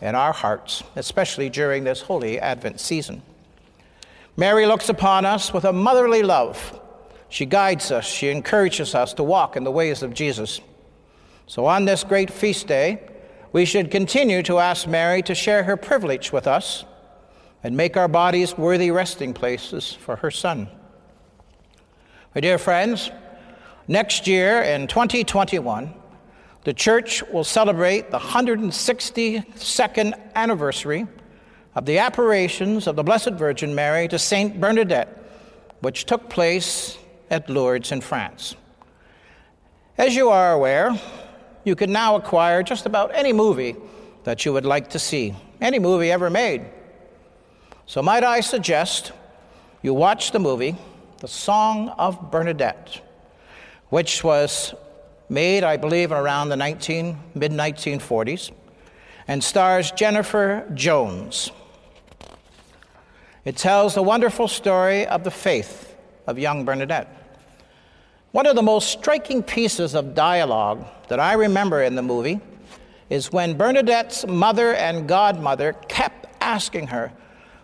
in 0.00 0.14
our 0.14 0.32
hearts, 0.32 0.82
especially 0.96 1.50
during 1.50 1.84
this 1.84 2.00
holy 2.00 2.40
Advent 2.40 2.80
season. 2.80 3.22
Mary 4.36 4.64
looks 4.64 4.88
upon 4.88 5.26
us 5.26 5.52
with 5.52 5.64
a 5.64 5.72
motherly 5.72 6.22
love. 6.22 6.80
She 7.28 7.44
guides 7.44 7.92
us, 7.92 8.06
she 8.06 8.30
encourages 8.30 8.94
us 8.94 9.12
to 9.14 9.22
walk 9.22 9.54
in 9.54 9.64
the 9.64 9.70
ways 9.70 10.02
of 10.02 10.14
Jesus. 10.14 10.60
So 11.46 11.66
on 11.66 11.84
this 11.84 12.04
great 12.04 12.30
feast 12.30 12.66
day, 12.66 13.02
we 13.52 13.66
should 13.66 13.90
continue 13.90 14.42
to 14.44 14.58
ask 14.58 14.88
Mary 14.88 15.20
to 15.22 15.34
share 15.34 15.64
her 15.64 15.76
privilege 15.76 16.32
with 16.32 16.46
us 16.46 16.84
and 17.62 17.76
make 17.76 17.96
our 17.96 18.08
bodies 18.08 18.56
worthy 18.56 18.90
resting 18.90 19.32
places 19.34 19.92
for 19.92 20.16
her 20.16 20.30
Son. 20.30 20.68
My 22.34 22.40
dear 22.40 22.58
friends, 22.58 23.10
next 23.88 24.26
year 24.26 24.62
in 24.62 24.86
2021, 24.86 25.94
the 26.64 26.74
church 26.74 27.22
will 27.32 27.44
celebrate 27.44 28.10
the 28.10 28.18
162nd 28.18 30.14
anniversary 30.34 31.06
of 31.74 31.86
the 31.86 31.98
apparitions 31.98 32.86
of 32.86 32.96
the 32.96 33.02
Blessed 33.02 33.32
Virgin 33.32 33.74
Mary 33.74 34.08
to 34.08 34.18
Saint 34.18 34.60
Bernadette, 34.60 35.16
which 35.80 36.04
took 36.04 36.28
place 36.28 36.98
at 37.30 37.48
Lourdes 37.48 37.92
in 37.92 38.00
France. 38.00 38.56
As 39.96 40.14
you 40.16 40.28
are 40.28 40.52
aware, 40.52 40.98
you 41.64 41.74
can 41.76 41.92
now 41.92 42.16
acquire 42.16 42.62
just 42.62 42.86
about 42.86 43.14
any 43.14 43.32
movie 43.32 43.76
that 44.24 44.44
you 44.44 44.52
would 44.52 44.64
like 44.64 44.90
to 44.90 44.98
see, 44.98 45.34
any 45.60 45.78
movie 45.78 46.10
ever 46.10 46.30
made. 46.30 46.62
So, 47.90 48.02
might 48.02 48.22
I 48.22 48.38
suggest 48.38 49.10
you 49.82 49.92
watch 49.94 50.30
the 50.30 50.38
movie, 50.38 50.76
The 51.18 51.26
Song 51.26 51.88
of 51.88 52.30
Bernadette, 52.30 53.00
which 53.88 54.22
was 54.22 54.74
made, 55.28 55.64
I 55.64 55.76
believe, 55.76 56.12
around 56.12 56.50
the 56.50 56.56
19, 56.56 57.18
mid 57.34 57.50
1940s. 57.50 58.52
and 59.26 59.42
stars 59.42 59.90
Jennifer 59.90 60.70
Jones. 60.72 61.50
It 63.44 63.56
tells 63.56 63.96
the 63.96 64.04
wonderful 64.04 64.46
story 64.46 65.04
of 65.08 65.24
the 65.24 65.32
faith 65.32 65.96
of 66.28 66.38
young 66.38 66.64
Bernadette. 66.64 67.08
One 68.30 68.46
of 68.46 68.54
the 68.54 68.62
most 68.62 68.90
striking 68.90 69.42
pieces 69.42 69.96
of 69.96 70.14
dialogue 70.14 70.86
that 71.08 71.18
I 71.18 71.32
remember 71.32 71.82
in 71.82 71.96
the 71.96 72.02
movie 72.02 72.38
is 73.08 73.32
when 73.32 73.58
Bernadette's 73.58 74.28
mother 74.28 74.74
and 74.74 75.08
godmother 75.08 75.72
kept 75.88 76.28
asking 76.40 76.86
her, 76.86 77.12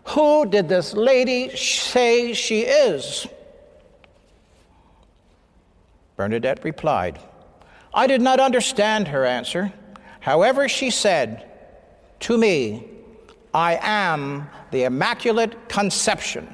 Who 0.08 0.46
did 0.46 0.68
this 0.68 0.94
lady 0.94 1.56
say 1.56 2.32
she 2.32 2.60
is? 2.60 3.26
Bernadette 6.16 6.64
replied, 6.64 7.18
I 7.92 8.06
did 8.06 8.22
not 8.22 8.38
understand 8.40 9.08
her 9.08 9.24
answer. 9.24 9.72
However, 10.20 10.68
she 10.68 10.90
said, 10.90 11.50
To 12.20 12.38
me, 12.38 12.84
I 13.52 13.78
am 13.82 14.48
the 14.70 14.84
Immaculate 14.84 15.68
Conception. 15.68 16.48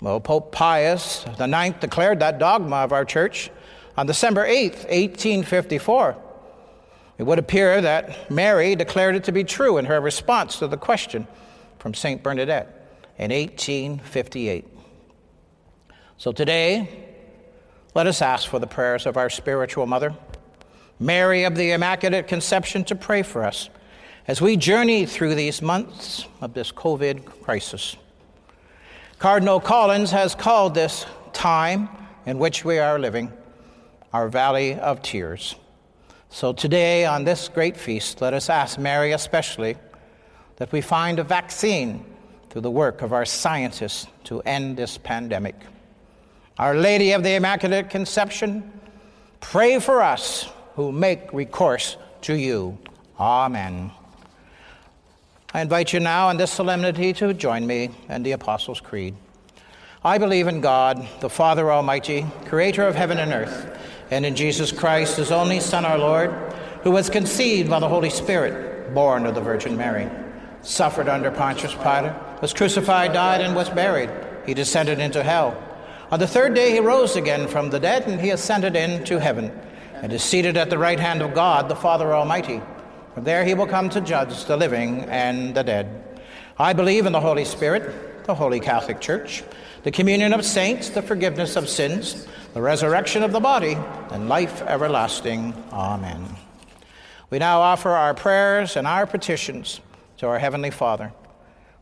Well, 0.00 0.20
Pope 0.20 0.52
Pius 0.52 1.24
IX 1.38 1.78
declared 1.80 2.20
that 2.20 2.38
dogma 2.38 2.76
of 2.76 2.92
our 2.92 3.04
church 3.04 3.50
on 3.96 4.06
December 4.06 4.44
8, 4.44 4.72
1854. 4.74 6.16
It 7.18 7.22
would 7.22 7.38
appear 7.38 7.80
that 7.80 8.30
Mary 8.30 8.74
declared 8.74 9.16
it 9.16 9.24
to 9.24 9.32
be 9.32 9.44
true 9.44 9.78
in 9.78 9.84
her 9.84 10.00
response 10.00 10.58
to 10.58 10.66
the 10.66 10.76
question 10.76 11.26
from 11.84 11.92
St. 11.92 12.22
Bernadette 12.22 12.88
in 13.18 13.30
1858. 13.30 14.66
So 16.16 16.32
today, 16.32 16.88
let 17.94 18.06
us 18.06 18.22
ask 18.22 18.48
for 18.48 18.58
the 18.58 18.66
prayers 18.66 19.04
of 19.04 19.18
our 19.18 19.28
spiritual 19.28 19.84
mother, 19.84 20.14
Mary 20.98 21.44
of 21.44 21.56
the 21.56 21.72
Immaculate 21.72 22.26
Conception, 22.26 22.84
to 22.84 22.94
pray 22.94 23.22
for 23.22 23.44
us 23.44 23.68
as 24.26 24.40
we 24.40 24.56
journey 24.56 25.04
through 25.04 25.34
these 25.34 25.60
months 25.60 26.24
of 26.40 26.54
this 26.54 26.72
COVID 26.72 27.26
crisis. 27.42 27.96
Cardinal 29.18 29.60
Collins 29.60 30.10
has 30.10 30.34
called 30.34 30.74
this 30.74 31.04
time 31.34 31.90
in 32.24 32.38
which 32.38 32.64
we 32.64 32.78
are 32.78 32.98
living 32.98 33.30
our 34.14 34.30
valley 34.30 34.72
of 34.76 35.02
tears. 35.02 35.54
So 36.30 36.54
today, 36.54 37.04
on 37.04 37.24
this 37.24 37.46
great 37.48 37.76
feast, 37.76 38.22
let 38.22 38.32
us 38.32 38.48
ask 38.48 38.78
Mary 38.78 39.12
especially 39.12 39.76
that 40.56 40.72
we 40.72 40.80
find 40.80 41.18
a 41.18 41.24
vaccine 41.24 42.04
through 42.50 42.62
the 42.62 42.70
work 42.70 43.02
of 43.02 43.12
our 43.12 43.24
scientists 43.24 44.06
to 44.24 44.40
end 44.42 44.76
this 44.76 44.96
pandemic. 44.96 45.56
Our 46.58 46.74
Lady 46.76 47.12
of 47.12 47.24
the 47.24 47.34
Immaculate 47.34 47.90
Conception, 47.90 48.80
pray 49.40 49.80
for 49.80 50.00
us 50.00 50.48
who 50.76 50.92
make 50.92 51.32
recourse 51.32 51.96
to 52.22 52.34
you. 52.34 52.78
Amen. 53.18 53.90
I 55.52 55.60
invite 55.60 55.92
you 55.92 56.00
now 56.00 56.30
in 56.30 56.36
this 56.36 56.52
solemnity 56.52 57.12
to 57.14 57.34
join 57.34 57.66
me 57.66 57.90
in 58.08 58.22
the 58.22 58.32
Apostles' 58.32 58.80
Creed. 58.80 59.14
I 60.04 60.18
believe 60.18 60.48
in 60.48 60.60
God, 60.60 61.06
the 61.20 61.30
Father 61.30 61.72
Almighty, 61.72 62.26
creator 62.44 62.86
of 62.86 62.94
heaven 62.94 63.18
and 63.18 63.32
earth, 63.32 63.78
and 64.10 64.26
in 64.26 64.36
Jesus 64.36 64.70
Christ, 64.70 65.16
his 65.16 65.32
only 65.32 65.60
Son, 65.60 65.84
our 65.84 65.98
Lord, 65.98 66.30
who 66.82 66.90
was 66.90 67.08
conceived 67.08 67.70
by 67.70 67.80
the 67.80 67.88
Holy 67.88 68.10
Spirit, 68.10 68.92
born 68.94 69.26
of 69.26 69.34
the 69.34 69.40
Virgin 69.40 69.76
Mary, 69.76 70.10
suffered 70.64 71.08
under 71.08 71.30
Pontius 71.30 71.74
Pilate, 71.74 72.12
was 72.40 72.52
crucified, 72.52 73.12
died, 73.12 73.40
and 73.40 73.54
was 73.54 73.68
buried. 73.70 74.10
He 74.46 74.54
descended 74.54 74.98
into 74.98 75.22
hell. 75.22 75.56
On 76.10 76.18
the 76.18 76.26
third 76.26 76.54
day 76.54 76.72
he 76.72 76.80
rose 76.80 77.16
again 77.16 77.48
from 77.48 77.70
the 77.70 77.80
dead, 77.80 78.06
and 78.08 78.20
he 78.20 78.30
ascended 78.30 78.76
into 78.76 79.20
heaven, 79.20 79.52
and 79.94 80.12
is 80.12 80.22
seated 80.22 80.56
at 80.56 80.70
the 80.70 80.78
right 80.78 80.98
hand 80.98 81.22
of 81.22 81.34
God, 81.34 81.68
the 81.68 81.76
Father 81.76 82.12
Almighty. 82.14 82.60
From 83.14 83.24
there 83.24 83.44
he 83.44 83.54
will 83.54 83.66
come 83.66 83.88
to 83.90 84.00
judge 84.00 84.44
the 84.44 84.56
living 84.56 85.02
and 85.04 85.54
the 85.54 85.62
dead. 85.62 86.20
I 86.58 86.72
believe 86.72 87.06
in 87.06 87.12
the 87.12 87.20
Holy 87.20 87.44
Spirit, 87.44 88.24
the 88.24 88.34
Holy 88.34 88.60
Catholic 88.60 89.00
Church, 89.00 89.44
the 89.82 89.90
communion 89.90 90.32
of 90.32 90.44
saints, 90.44 90.88
the 90.88 91.02
forgiveness 91.02 91.56
of 91.56 91.68
sins, 91.68 92.26
the 92.54 92.62
resurrection 92.62 93.22
of 93.22 93.32
the 93.32 93.40
body, 93.40 93.76
and 94.10 94.28
life 94.28 94.62
everlasting. 94.62 95.52
Amen. 95.72 96.24
We 97.30 97.38
now 97.38 97.60
offer 97.60 97.90
our 97.90 98.14
prayers 98.14 98.76
and 98.76 98.86
our 98.86 99.06
petitions 99.06 99.80
to 100.24 100.30
our 100.30 100.38
Heavenly 100.38 100.70
Father. 100.70 101.12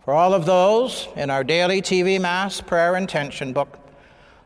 For 0.05 0.13
all 0.13 0.35
of 0.35 0.47
those 0.47 1.07
in 1.15 1.31
our 1.31 1.45
daily 1.45 1.81
TV 1.81 2.21
Mass 2.21 2.61
prayer 2.61 2.97
intention 2.97 3.53
book, 3.53 3.79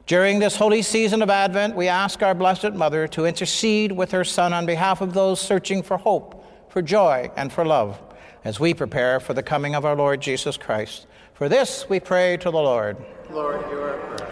during 0.06 0.38
this 0.38 0.56
holy 0.56 0.82
season 0.82 1.22
of 1.22 1.30
Advent, 1.30 1.74
we 1.74 1.88
ask 1.88 2.22
our 2.22 2.34
Blessed 2.34 2.74
Mother 2.74 3.08
to 3.08 3.24
intercede 3.24 3.92
with 3.92 4.10
her 4.10 4.22
Son 4.22 4.52
on 4.52 4.66
behalf 4.66 5.00
of 5.00 5.14
those 5.14 5.40
searching 5.40 5.82
for 5.82 5.96
hope, 5.96 6.44
for 6.68 6.82
joy, 6.82 7.30
and 7.38 7.50
for 7.50 7.64
love 7.64 7.98
as 8.44 8.60
we 8.60 8.74
prepare 8.74 9.18
for 9.18 9.32
the 9.32 9.42
coming 9.42 9.74
of 9.74 9.86
our 9.86 9.96
Lord 9.96 10.20
Jesus 10.20 10.58
Christ. 10.58 11.06
For 11.32 11.48
this 11.48 11.88
we 11.88 11.98
pray 11.98 12.36
to 12.36 12.50
the 12.50 12.58
Lord. 12.58 12.98
Lord, 13.30 13.64
hear 13.64 13.80
our 13.80 13.98
prayer. 13.98 14.30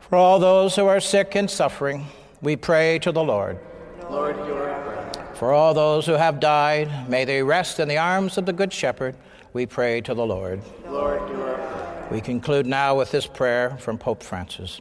For 0.00 0.16
all 0.16 0.38
those 0.38 0.74
who 0.74 0.86
are 0.86 1.00
sick 1.00 1.34
and 1.34 1.50
suffering, 1.50 2.06
we 2.40 2.56
pray 2.56 2.98
to 3.00 3.12
the 3.12 3.22
Lord. 3.22 3.58
Lord, 4.08 4.36
hear 4.36 4.54
our 4.54 4.82
prayer. 4.82 5.21
For 5.42 5.52
all 5.52 5.74
those 5.74 6.06
who 6.06 6.12
have 6.12 6.38
died, 6.38 7.10
may 7.10 7.24
they 7.24 7.42
rest 7.42 7.80
in 7.80 7.88
the 7.88 7.98
arms 7.98 8.38
of 8.38 8.46
the 8.46 8.52
Good 8.52 8.72
Shepherd. 8.72 9.16
We 9.52 9.66
pray 9.66 10.00
to 10.02 10.14
the 10.14 10.24
Lord. 10.24 10.62
Lord. 10.86 11.20
We 12.12 12.20
conclude 12.20 12.64
now 12.64 12.96
with 12.96 13.10
this 13.10 13.26
prayer 13.26 13.76
from 13.78 13.98
Pope 13.98 14.22
Francis. 14.22 14.80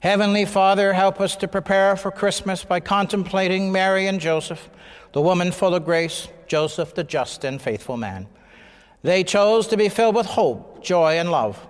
Heavenly 0.00 0.44
Father, 0.44 0.92
help 0.92 1.18
us 1.18 1.34
to 1.36 1.48
prepare 1.48 1.96
for 1.96 2.10
Christmas 2.10 2.62
by 2.62 2.78
contemplating 2.78 3.72
Mary 3.72 4.06
and 4.06 4.20
Joseph, 4.20 4.68
the 5.12 5.22
woman 5.22 5.50
full 5.50 5.74
of 5.74 5.86
grace, 5.86 6.28
Joseph, 6.46 6.94
the 6.94 7.02
just 7.02 7.42
and 7.42 7.58
faithful 7.58 7.96
man. 7.96 8.26
They 9.02 9.24
chose 9.24 9.66
to 9.68 9.78
be 9.78 9.88
filled 9.88 10.14
with 10.14 10.26
hope, 10.26 10.84
joy, 10.84 11.14
and 11.14 11.30
love. 11.30 11.66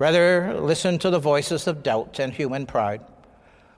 Rather, 0.00 0.58
listen 0.60 0.98
to 0.98 1.10
the 1.10 1.20
voices 1.20 1.68
of 1.68 1.84
doubt 1.84 2.18
and 2.18 2.32
human 2.32 2.66
pride. 2.66 3.02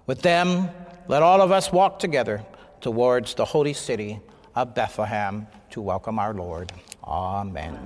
With 0.07 0.23
them, 0.23 0.71
let 1.07 1.23
all 1.23 1.43
of 1.43 1.53
us 1.53 1.71
walk 1.71 1.99
together 1.99 2.47
towards 2.81 3.35
the 3.35 3.45
holy 3.45 3.73
city 3.73 4.21
of 4.55 4.75
Bethlehem 4.75 5.47
to 5.71 5.81
welcome 5.81 6.19
our 6.19 6.35
Lord. 6.35 6.73
Amen. 7.05 7.79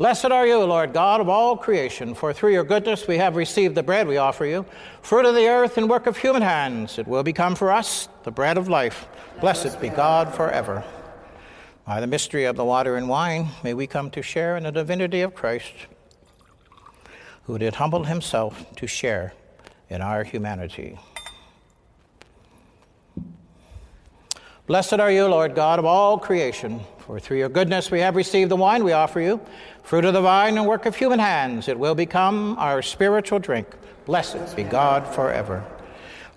Blessed 0.00 0.26
are 0.26 0.46
you, 0.46 0.58
Lord 0.64 0.94
God 0.94 1.20
of 1.20 1.28
all 1.28 1.58
creation, 1.58 2.14
for 2.14 2.32
through 2.32 2.54
your 2.54 2.64
goodness 2.64 3.06
we 3.06 3.18
have 3.18 3.36
received 3.36 3.74
the 3.74 3.82
bread 3.82 4.08
we 4.08 4.16
offer 4.16 4.46
you, 4.46 4.64
fruit 5.02 5.26
of 5.26 5.34
the 5.34 5.46
earth 5.46 5.76
and 5.76 5.90
work 5.90 6.06
of 6.06 6.16
human 6.16 6.40
hands. 6.40 6.98
It 6.98 7.06
will 7.06 7.22
become 7.22 7.54
for 7.54 7.70
us 7.70 8.08
the 8.22 8.30
bread 8.30 8.56
of 8.56 8.66
life. 8.66 9.06
Blessed 9.42 9.78
be 9.78 9.90
God 9.90 10.34
forever. 10.34 10.82
By 11.90 11.98
the 11.98 12.06
mystery 12.06 12.44
of 12.44 12.54
the 12.54 12.64
water 12.64 12.94
and 12.94 13.08
wine, 13.08 13.48
may 13.64 13.74
we 13.74 13.88
come 13.88 14.12
to 14.12 14.22
share 14.22 14.56
in 14.56 14.62
the 14.62 14.70
divinity 14.70 15.22
of 15.22 15.34
Christ, 15.34 15.72
who 17.46 17.58
did 17.58 17.74
humble 17.74 18.04
himself 18.04 18.64
to 18.76 18.86
share 18.86 19.34
in 19.88 20.00
our 20.00 20.22
humanity. 20.22 21.00
Blessed 24.68 25.00
are 25.00 25.10
you, 25.10 25.26
Lord 25.26 25.56
God 25.56 25.80
of 25.80 25.84
all 25.84 26.16
creation, 26.16 26.78
for 26.98 27.18
through 27.18 27.38
your 27.38 27.48
goodness 27.48 27.90
we 27.90 27.98
have 27.98 28.14
received 28.14 28.52
the 28.52 28.56
wine 28.56 28.84
we 28.84 28.92
offer 28.92 29.20
you, 29.20 29.40
fruit 29.82 30.04
of 30.04 30.14
the 30.14 30.20
vine 30.20 30.58
and 30.58 30.68
work 30.68 30.86
of 30.86 30.94
human 30.94 31.18
hands. 31.18 31.66
It 31.66 31.76
will 31.76 31.96
become 31.96 32.56
our 32.60 32.82
spiritual 32.82 33.40
drink. 33.40 33.66
Blessed 34.04 34.54
be 34.54 34.62
God 34.62 35.12
forever. 35.12 35.64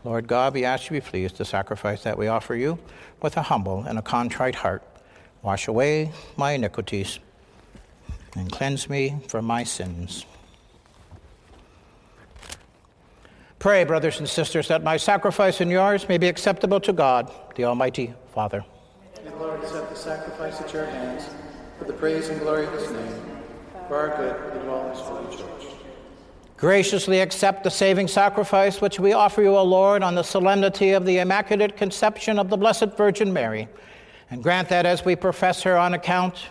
Lord 0.04 0.26
God, 0.26 0.56
we 0.56 0.66
ask 0.66 0.89
you 0.89 1.00
to 1.00 1.06
be 1.06 1.12
pleased 1.12 1.36
to 1.36 1.46
sacrifice 1.46 2.02
that 2.02 2.18
we 2.18 2.28
offer 2.28 2.56
you 2.56 2.80
with 3.22 3.38
a 3.38 3.44
humble 3.44 3.84
and 3.84 4.00
a 4.00 4.02
contrite 4.02 4.56
heart. 4.56 4.82
Wash 5.44 5.68
away 5.68 6.12
my 6.38 6.54
iniquities 6.54 7.20
and 8.36 8.52
cleanse 8.52 8.90
me 8.90 9.18
from 9.28 9.46
my 9.46 9.64
sins. 9.64 10.26
Pray, 13.60 13.84
brothers 13.84 14.20
and 14.20 14.28
sisters, 14.28 14.68
that 14.70 14.84
my 14.84 14.98
sacrifice 14.98 15.62
and 15.62 15.70
yours 15.70 16.10
may 16.10 16.18
be 16.18 16.28
acceptable 16.28 16.80
to 16.82 16.92
God, 16.92 17.32
the 17.56 17.66
Almighty 17.66 18.14
Father. 18.34 18.66
And 19.26 19.40
Lord, 19.40 19.62
accept 19.62 19.90
the 19.90 19.96
sacrifice 19.96 20.60
at 20.60 20.74
your 20.74 20.86
hands 20.86 21.30
for 21.78 21.86
the 21.86 21.94
praise 21.94 22.30
and 22.30 22.42
glory 22.42 22.66
of 22.66 22.74
his 22.74 22.92
name, 22.92 23.22
for 23.88 23.98
our 23.98 24.18
good 24.18 24.62
and 24.62 24.70
all 24.70 24.90
his 24.90 25.00
holy 25.00 25.38
church. 25.38 25.74
Graciously 26.58 27.20
accept 27.20 27.64
the 27.64 27.72
saving 27.72 28.08
sacrifice 28.08 28.80
which 28.80 29.00
we 29.00 29.14
offer 29.14 29.42
you, 29.42 29.56
O 29.56 29.64
Lord, 29.64 30.04
on 30.04 30.16
the 30.16 30.24
solemnity 30.24 30.92
of 30.92 31.06
the 31.06 31.20
Immaculate 31.20 31.76
Conception 31.76 32.40
of 32.40 32.50
the 32.50 32.58
Blessed 32.58 32.98
Virgin 32.98 33.32
Mary, 33.34 33.68
and 34.30 34.44
grant 34.44 34.70
that 34.70 34.86
as 34.86 35.06
we 35.06 35.16
profess 35.16 35.64
her 35.64 35.78
on 35.78 35.94
account 35.94 36.48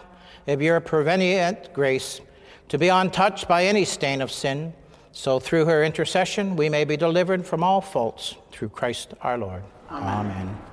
of 0.46 0.60
your 0.60 0.80
prevenient 0.80 1.72
grace, 1.72 2.20
to 2.68 2.78
be 2.78 2.88
untouched 2.88 3.48
by 3.48 3.64
any 3.64 3.84
stain 3.84 4.20
of 4.20 4.30
sin, 4.30 4.72
so 5.12 5.38
through 5.38 5.66
her 5.66 5.84
intercession 5.84 6.56
we 6.56 6.68
may 6.68 6.84
be 6.84 6.96
delivered 6.96 7.46
from 7.46 7.62
all 7.62 7.80
faults 7.80 8.36
through 8.50 8.70
Christ 8.70 9.14
our 9.20 9.36
Lord. 9.36 9.62
Amen. 9.90 10.26
Amen. 10.26 10.71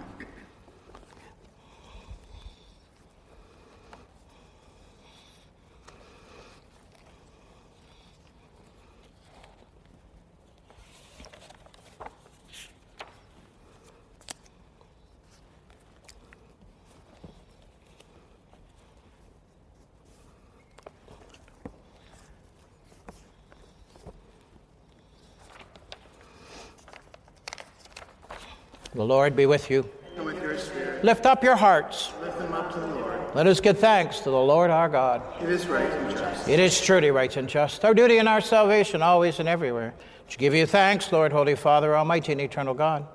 The 28.99 29.05
Lord 29.05 29.33
be 29.33 29.45
with 29.45 29.69
you. 29.69 29.89
And 30.17 30.25
with 30.25 30.41
your 30.41 30.57
spirit, 30.57 31.05
Lift 31.05 31.25
up 31.25 31.41
your 31.41 31.55
hearts. 31.55 32.11
lift 32.21 32.37
them 32.37 32.53
up 32.53 32.73
to 32.73 32.81
the 32.81 32.87
Lord. 32.87 33.33
Let 33.33 33.47
us 33.47 33.61
give 33.61 33.79
thanks 33.79 34.19
to 34.19 34.29
the 34.29 34.31
Lord 34.31 34.69
our 34.69 34.89
God. 34.89 35.21
It 35.41 35.47
is 35.47 35.67
right 35.67 35.89
and 35.89 36.11
just. 36.11 36.49
It 36.49 36.59
is 36.59 36.81
truly 36.81 37.09
right 37.09 37.33
and 37.37 37.47
just, 37.47 37.85
our 37.85 37.93
duty 37.93 38.17
and 38.17 38.27
our 38.27 38.41
salvation, 38.41 39.01
always 39.01 39.39
and 39.39 39.47
everywhere, 39.47 39.93
to 40.27 40.37
give 40.37 40.53
you 40.53 40.65
thanks, 40.65 41.13
Lord, 41.13 41.31
Holy 41.31 41.55
Father, 41.55 41.95
Almighty 41.95 42.33
and 42.33 42.41
eternal 42.41 42.73
God. 42.73 43.07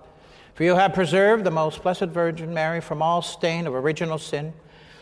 For 0.54 0.64
you 0.64 0.74
have 0.74 0.94
preserved 0.94 1.44
the 1.44 1.50
most 1.50 1.82
blessed 1.82 2.04
Virgin 2.06 2.54
Mary 2.54 2.80
from 2.80 3.02
all 3.02 3.20
stain 3.20 3.66
of 3.66 3.74
original 3.74 4.16
sin, 4.16 4.54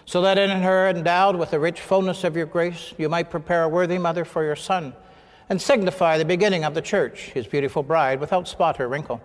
so 0.05 0.21
that 0.23 0.37
in 0.37 0.51
her, 0.51 0.88
endowed 0.88 1.37
with 1.37 1.53
the 1.53 1.61
rich 1.61 1.81
fullness 1.81 2.25
of 2.25 2.37
your 2.37 2.47
grace, 2.47 2.92
you 2.99 3.09
might 3.09 3.31
prepare 3.31 3.62
a 3.62 3.68
worthy 3.68 3.99
mother 3.99 4.25
for 4.25 4.42
your 4.42 4.57
Son, 4.57 4.95
and 5.49 5.62
signify 5.62 6.18
the 6.18 6.25
beginning 6.25 6.64
of 6.64 6.75
the 6.75 6.83
church, 6.83 7.31
his 7.35 7.47
beautiful 7.47 7.85
bride, 7.85 8.18
without 8.18 8.49
spot 8.49 8.81
or 8.81 8.88
wrinkle. 8.88 9.21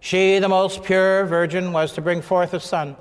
She, 0.00 0.38
the 0.38 0.48
most 0.48 0.82
pure 0.82 1.26
virgin, 1.26 1.72
was 1.72 1.92
to 1.92 2.00
bring 2.00 2.22
forth 2.22 2.54
a 2.54 2.60
son, 2.60 2.96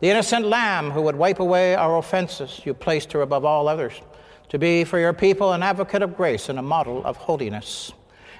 the 0.00 0.08
innocent 0.08 0.46
lamb 0.46 0.90
who 0.90 1.02
would 1.02 1.16
wipe 1.16 1.40
away 1.40 1.74
our 1.74 1.98
offenses. 1.98 2.62
You 2.64 2.72
placed 2.72 3.12
her 3.12 3.20
above 3.20 3.44
all 3.44 3.68
others, 3.68 4.00
to 4.48 4.58
be 4.58 4.84
for 4.84 4.98
your 4.98 5.12
people 5.12 5.52
an 5.52 5.62
advocate 5.62 6.02
of 6.02 6.16
grace 6.16 6.48
and 6.48 6.58
a 6.58 6.62
model 6.62 7.04
of 7.04 7.18
holiness. 7.18 7.92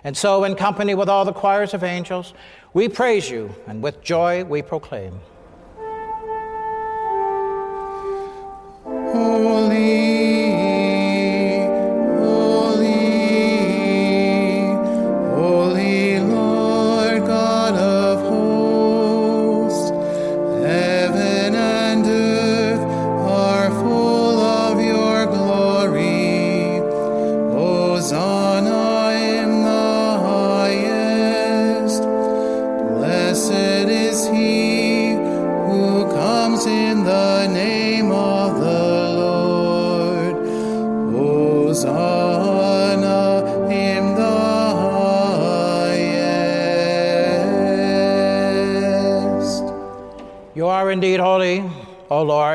And 0.05 0.16
so, 0.16 0.44
in 0.44 0.55
company 0.55 0.94
with 0.94 1.09
all 1.09 1.25
the 1.25 1.33
choirs 1.33 1.75
of 1.75 1.85
angels, 1.85 2.33
we 2.73 2.88
praise 2.88 3.29
you, 3.29 3.55
and 3.66 3.83
with 3.83 4.01
joy 4.01 4.44
we 4.44 4.62
proclaim. 4.62 5.21
Holy, 8.85 10.38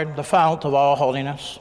Lord, 0.03 0.17
the 0.17 0.23
fount 0.23 0.65
of 0.65 0.73
all 0.73 0.97
holiness. 0.97 1.59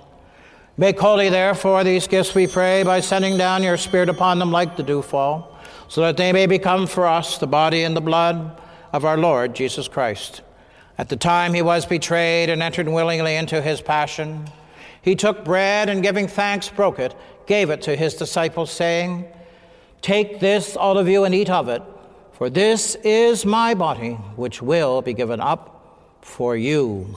Make 0.76 0.98
holy, 0.98 1.28
therefore, 1.28 1.84
these 1.84 2.08
gifts, 2.08 2.34
we 2.34 2.48
pray, 2.48 2.82
by 2.82 2.98
sending 3.00 3.38
down 3.38 3.62
your 3.62 3.76
Spirit 3.76 4.08
upon 4.08 4.40
them 4.40 4.50
like 4.50 4.76
the 4.76 4.82
dewfall, 4.82 5.56
so 5.86 6.00
that 6.00 6.16
they 6.16 6.32
may 6.32 6.46
become 6.46 6.88
for 6.88 7.06
us 7.06 7.38
the 7.38 7.46
body 7.46 7.84
and 7.84 7.96
the 7.96 8.00
blood 8.00 8.60
of 8.92 9.04
our 9.04 9.16
Lord 9.16 9.54
Jesus 9.54 9.86
Christ. 9.86 10.42
At 10.98 11.08
the 11.08 11.16
time 11.16 11.54
he 11.54 11.62
was 11.62 11.86
betrayed 11.86 12.48
and 12.48 12.62
entered 12.62 12.88
willingly 12.88 13.36
into 13.36 13.62
his 13.62 13.80
passion, 13.80 14.50
he 15.02 15.14
took 15.14 15.44
bread 15.44 15.88
and 15.88 16.02
giving 16.02 16.26
thanks 16.26 16.68
broke 16.68 16.98
it, 16.98 17.14
gave 17.46 17.70
it 17.70 17.82
to 17.82 17.94
his 17.94 18.14
disciples, 18.14 18.72
saying, 18.72 19.24
Take 20.00 20.40
this, 20.40 20.76
all 20.76 20.98
of 20.98 21.08
you, 21.08 21.22
and 21.22 21.34
eat 21.34 21.50
of 21.50 21.68
it, 21.68 21.82
for 22.32 22.50
this 22.50 22.96
is 23.04 23.46
my 23.46 23.74
body, 23.74 24.14
which 24.34 24.60
will 24.60 25.00
be 25.00 25.12
given 25.12 25.40
up 25.40 26.18
for 26.22 26.56
you. 26.56 27.16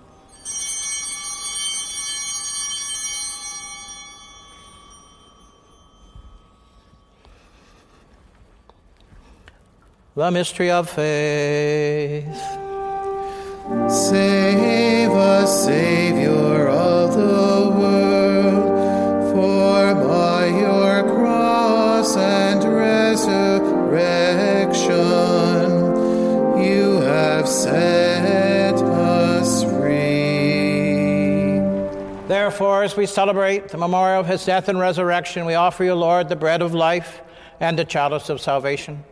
The 10.13 10.29
mystery 10.29 10.69
of 10.69 10.89
faith. 10.89 12.25
Save 13.89 15.11
us, 15.11 15.63
Savior 15.63 16.67
of 16.67 17.13
the 17.13 17.69
world, 17.79 19.31
for 19.31 19.95
by 19.95 20.47
your 20.47 21.03
cross 21.15 22.17
and 22.17 22.61
resurrection 22.61 24.91
you 26.61 26.99
have 26.99 27.47
set 27.47 28.75
us 28.75 29.63
free. 29.63 31.59
Therefore, 32.27 32.83
as 32.83 32.97
we 32.97 33.05
celebrate 33.05 33.69
the 33.69 33.77
memorial 33.77 34.19
of 34.19 34.27
his 34.27 34.45
death 34.45 34.67
and 34.67 34.77
resurrection, 34.77 35.45
we 35.45 35.53
offer 35.53 35.85
you, 35.85 35.95
Lord, 35.95 36.27
the 36.27 36.35
bread 36.35 36.61
of 36.61 36.73
life 36.73 37.21
and 37.61 37.79
the 37.79 37.85
chalice 37.85 38.27
of 38.27 38.41
salvation, 38.41 39.05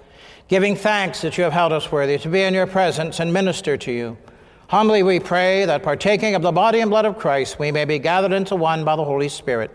giving 0.50 0.76
thanks 0.76 1.22
that 1.22 1.38
you 1.38 1.44
have 1.44 1.54
held 1.54 1.72
us 1.72 1.92
worthy 1.92 2.18
to 2.18 2.28
be 2.28 2.42
in 2.42 2.56
your 2.56 2.66
presence 2.66 3.20
and 3.20 3.32
minister 3.32 3.78
to 3.78 3.92
you. 3.92 4.18
Humbly 4.68 5.04
we 5.04 5.20
pray 5.20 5.64
that 5.66 5.84
partaking 5.84 6.34
of 6.34 6.42
the 6.42 6.52
body 6.52 6.80
and 6.80 6.90
blood 6.90 7.06
of 7.06 7.20
Christ, 7.20 7.60
we 7.60 7.72
may 7.72 7.86
be 7.86 8.00
gathered 8.00 8.34
into 8.34 8.56
one 8.56 8.84
by 8.84 8.96
the 8.96 9.04
Holy 9.04 9.30
Spirit. 9.30 9.70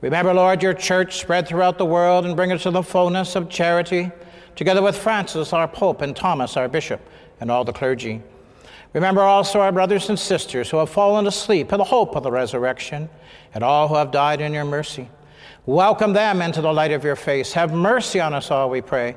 Remember, 0.00 0.32
Lord, 0.32 0.62
your 0.62 0.72
church 0.72 1.18
spread 1.18 1.48
throughout 1.48 1.78
the 1.78 1.84
world 1.84 2.24
and 2.24 2.36
bring 2.36 2.52
us 2.52 2.62
to 2.62 2.70
the 2.70 2.82
fullness 2.82 3.34
of 3.34 3.48
charity, 3.48 4.12
together 4.54 4.82
with 4.82 4.96
Francis, 4.96 5.52
our 5.52 5.66
Pope, 5.66 6.00
and 6.00 6.14
Thomas, 6.14 6.56
our 6.56 6.68
Bishop, 6.68 7.00
and 7.40 7.50
all 7.50 7.64
the 7.64 7.72
clergy. 7.72 8.22
Remember 8.92 9.22
also 9.22 9.60
our 9.60 9.72
brothers 9.72 10.08
and 10.10 10.18
sisters 10.18 10.70
who 10.70 10.76
have 10.76 10.90
fallen 10.90 11.26
asleep 11.26 11.72
in 11.72 11.78
the 11.78 11.84
hope 11.84 12.14
of 12.14 12.22
the 12.22 12.30
resurrection, 12.30 13.08
and 13.52 13.64
all 13.64 13.88
who 13.88 13.96
have 13.96 14.12
died 14.12 14.40
in 14.40 14.52
your 14.52 14.64
mercy. 14.64 15.08
Welcome 15.66 16.12
them 16.12 16.40
into 16.40 16.60
the 16.60 16.72
light 16.72 16.92
of 16.92 17.02
your 17.02 17.16
face. 17.16 17.52
Have 17.54 17.72
mercy 17.72 18.20
on 18.20 18.32
us 18.32 18.52
all, 18.52 18.70
we 18.70 18.80
pray, 18.80 19.16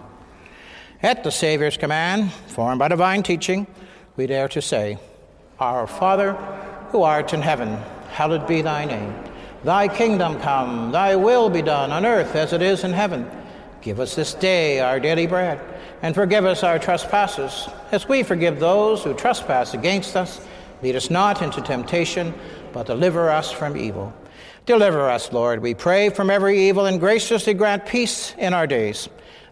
At 1.03 1.23
the 1.23 1.31
Savior's 1.31 1.77
command, 1.77 2.31
formed 2.31 2.77
by 2.77 2.87
divine 2.87 3.23
teaching, 3.23 3.65
we 4.17 4.27
dare 4.27 4.47
to 4.49 4.61
say, 4.61 4.99
Our 5.59 5.87
Father, 5.87 6.33
who 6.91 7.01
art 7.01 7.33
in 7.33 7.41
heaven, 7.41 7.75
hallowed 8.11 8.45
be 8.45 8.61
thy 8.61 8.85
name. 8.85 9.15
Thy 9.63 9.87
kingdom 9.87 10.39
come, 10.41 10.91
thy 10.91 11.15
will 11.15 11.49
be 11.49 11.63
done 11.63 11.91
on 11.91 12.05
earth 12.05 12.35
as 12.35 12.53
it 12.53 12.61
is 12.61 12.83
in 12.83 12.93
heaven. 12.93 13.29
Give 13.81 13.99
us 13.99 14.13
this 14.13 14.35
day 14.35 14.79
our 14.79 14.99
daily 14.99 15.25
bread, 15.25 15.59
and 16.03 16.13
forgive 16.13 16.45
us 16.45 16.63
our 16.63 16.77
trespasses, 16.77 17.67
as 17.91 18.07
we 18.07 18.21
forgive 18.21 18.59
those 18.59 19.03
who 19.03 19.15
trespass 19.15 19.73
against 19.73 20.15
us. 20.15 20.39
Lead 20.83 20.95
us 20.95 21.09
not 21.09 21.41
into 21.41 21.61
temptation, 21.61 22.31
but 22.73 22.85
deliver 22.85 23.27
us 23.31 23.51
from 23.51 23.75
evil. 23.75 24.13
Deliver 24.67 25.09
us, 25.09 25.33
Lord, 25.33 25.63
we 25.63 25.73
pray, 25.73 26.09
from 26.09 26.29
every 26.29 26.69
evil, 26.69 26.85
and 26.85 26.99
graciously 26.99 27.55
grant 27.55 27.87
peace 27.87 28.35
in 28.37 28.53
our 28.53 28.67
days, 28.67 29.09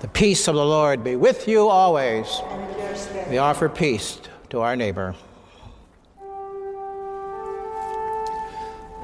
The 0.00 0.08
peace 0.08 0.46
of 0.46 0.54
the 0.54 0.64
Lord 0.64 1.02
be 1.02 1.16
with 1.16 1.48
you 1.48 1.68
always. 1.68 2.40
We 3.28 3.38
offer 3.38 3.68
peace 3.68 4.20
to 4.50 4.60
our 4.60 4.76
neighbor. 4.76 5.16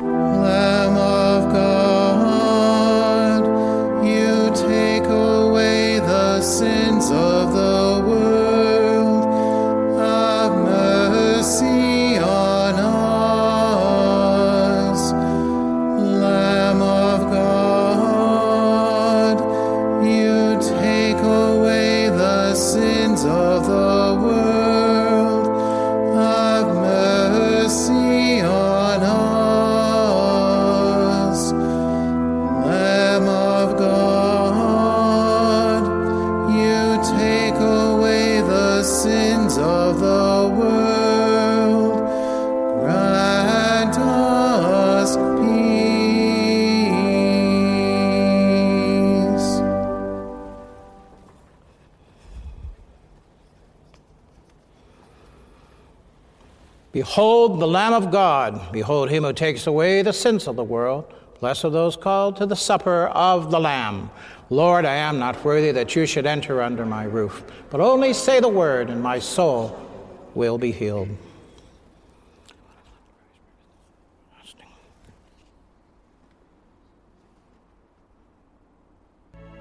Lamb 0.00 0.96
of 0.96 1.52
God, 1.52 3.44
you 4.07 4.52
take 4.54 5.04
away 5.04 5.98
the 5.98 6.40
sins 6.40 7.11
of 7.11 7.52
the 7.52 7.84
Behold 57.14 57.61
the 57.61 57.68
Lamb 57.68 57.92
of 57.92 58.11
God. 58.11 58.72
Behold 58.72 59.09
him 59.09 59.22
who 59.22 59.33
takes 59.33 59.68
away 59.68 60.03
the 60.03 60.12
sins 60.12 60.48
of 60.48 60.57
the 60.57 60.64
world. 60.64 61.05
Blessed 61.38 61.66
are 61.66 61.70
those 61.70 61.96
called 61.96 62.35
to 62.38 62.44
the 62.44 62.57
supper 62.57 63.07
of 63.07 63.53
the 63.53 63.61
Lamb. 63.61 64.11
Lord, 64.50 64.85
I 64.85 64.96
am 64.96 65.20
not 65.20 65.44
worthy 65.44 65.70
that 65.70 65.94
you 65.94 66.07
should 66.07 66.27
enter 66.27 66.61
under 66.61 66.85
my 66.85 67.05
roof, 67.05 67.44
but 67.70 67.81
only 67.81 68.14
say 68.14 68.40
the 68.40 68.48
word, 68.48 68.90
and 68.90 69.00
my 69.00 69.20
soul 69.20 69.81
will 70.35 70.59
be 70.59 70.72
healed. 70.72 71.07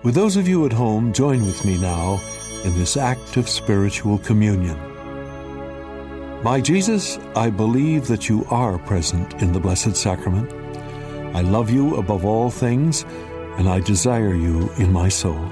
With 0.02 0.16
those 0.16 0.38
of 0.38 0.48
you 0.48 0.66
at 0.66 0.74
home, 0.74 1.14
join 1.14 1.46
with 1.46 1.64
me 1.64 1.80
now 1.80 2.20
in 2.64 2.74
this 2.80 2.98
act 2.98 3.38
of 3.38 3.48
spiritual 3.48 4.18
communion. 4.18 4.93
My 6.44 6.60
Jesus, 6.60 7.18
I 7.38 7.50
believe 7.50 8.08
that 8.08 8.28
you 8.28 8.46
are 8.50 8.78
present 8.78 9.42
in 9.42 9.54
the 9.54 9.62
Blessed 9.62 9.96
Sacrament. 9.96 10.52
I 11.34 11.40
love 11.40 11.70
you 11.70 11.96
above 11.96 12.26
all 12.26 12.50
things, 12.50 13.06
and 13.58 13.70
I 13.70 13.80
desire 13.80 14.36
you 14.36 14.70
in 14.74 14.92
my 14.92 15.08
soul. 15.08 15.48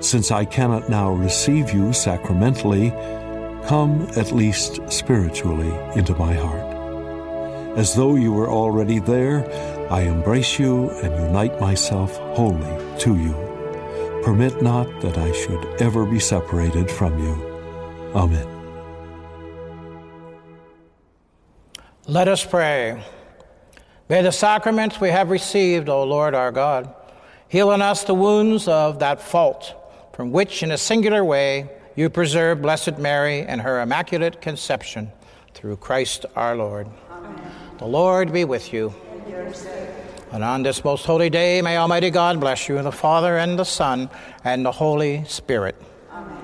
Since 0.00 0.30
I 0.30 0.44
cannot 0.44 0.90
now 0.90 1.12
receive 1.12 1.72
you 1.72 1.94
sacramentally, 1.94 2.90
come 3.66 4.06
at 4.14 4.30
least 4.30 4.80
spiritually 4.92 5.72
into 5.98 6.14
my 6.16 6.34
heart. 6.34 7.78
As 7.78 7.94
though 7.94 8.16
you 8.16 8.30
were 8.30 8.50
already 8.50 8.98
there, 8.98 9.50
I 9.90 10.02
embrace 10.02 10.58
you 10.58 10.90
and 11.02 11.14
unite 11.14 11.62
myself 11.62 12.14
wholly 12.36 12.76
to 12.98 13.16
you. 13.16 13.32
Permit 14.22 14.60
not 14.60 15.00
that 15.00 15.16
I 15.16 15.32
should 15.32 15.80
ever 15.80 16.04
be 16.04 16.20
separated 16.20 16.90
from 16.90 17.18
you. 17.18 17.32
Amen. 18.14 18.57
Let 22.10 22.26
us 22.26 22.42
pray. 22.42 23.04
May 24.08 24.22
the 24.22 24.32
sacraments 24.32 24.98
we 24.98 25.10
have 25.10 25.28
received, 25.28 25.90
O 25.90 26.04
Lord 26.04 26.34
our 26.34 26.50
God, 26.50 26.94
heal 27.48 27.70
in 27.72 27.82
us 27.82 28.02
the 28.02 28.14
wounds 28.14 28.66
of 28.66 29.00
that 29.00 29.20
fault 29.20 29.74
from 30.14 30.32
which, 30.32 30.62
in 30.62 30.70
a 30.70 30.78
singular 30.78 31.22
way, 31.22 31.68
you 31.96 32.08
preserve 32.08 32.62
Blessed 32.62 32.96
Mary 32.96 33.42
and 33.42 33.60
her 33.60 33.82
Immaculate 33.82 34.40
Conception 34.40 35.12
through 35.52 35.76
Christ 35.76 36.24
our 36.34 36.56
Lord. 36.56 36.88
Amen. 37.10 37.52
The 37.76 37.84
Lord 37.84 38.32
be 38.32 38.46
with 38.46 38.72
you. 38.72 38.94
And 40.32 40.42
on 40.42 40.62
this 40.62 40.82
most 40.84 41.04
holy 41.04 41.28
day, 41.28 41.60
may 41.60 41.76
Almighty 41.76 42.08
God 42.08 42.40
bless 42.40 42.70
you, 42.70 42.80
the 42.80 42.90
Father 42.90 43.36
and 43.36 43.58
the 43.58 43.64
Son 43.64 44.08
and 44.44 44.64
the 44.64 44.72
Holy 44.72 45.24
Spirit. 45.24 45.76
Amen. 46.10 46.38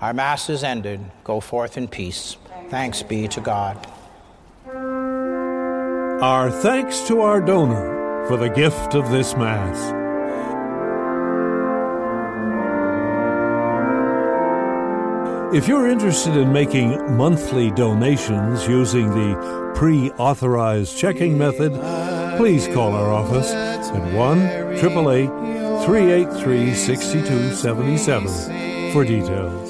Our 0.00 0.14
Mass 0.14 0.48
is 0.48 0.64
ended. 0.64 0.98
Go 1.24 1.40
forth 1.40 1.76
in 1.76 1.88
peace. 1.88 2.38
Thanks 2.70 3.02
be 3.02 3.28
to 3.28 3.42
God. 3.42 3.86
Our 6.22 6.50
thanks 6.50 7.00
to 7.08 7.22
our 7.22 7.40
donor 7.40 8.26
for 8.26 8.36
the 8.36 8.50
gift 8.50 8.94
of 8.94 9.10
this 9.10 9.34
Mass. 9.36 9.78
If 15.54 15.66
you're 15.66 15.88
interested 15.88 16.36
in 16.36 16.52
making 16.52 17.16
monthly 17.16 17.70
donations 17.70 18.68
using 18.68 19.08
the 19.08 19.72
pre 19.74 20.10
authorized 20.18 20.98
checking 20.98 21.38
method, 21.38 21.72
please 22.36 22.68
call 22.68 22.92
our 22.92 23.10
office 23.10 23.50
at 23.52 24.12
1 24.12 24.42
888 24.42 25.28
383 25.86 26.74
6277 26.74 28.92
for 28.92 29.06
details. 29.06 29.69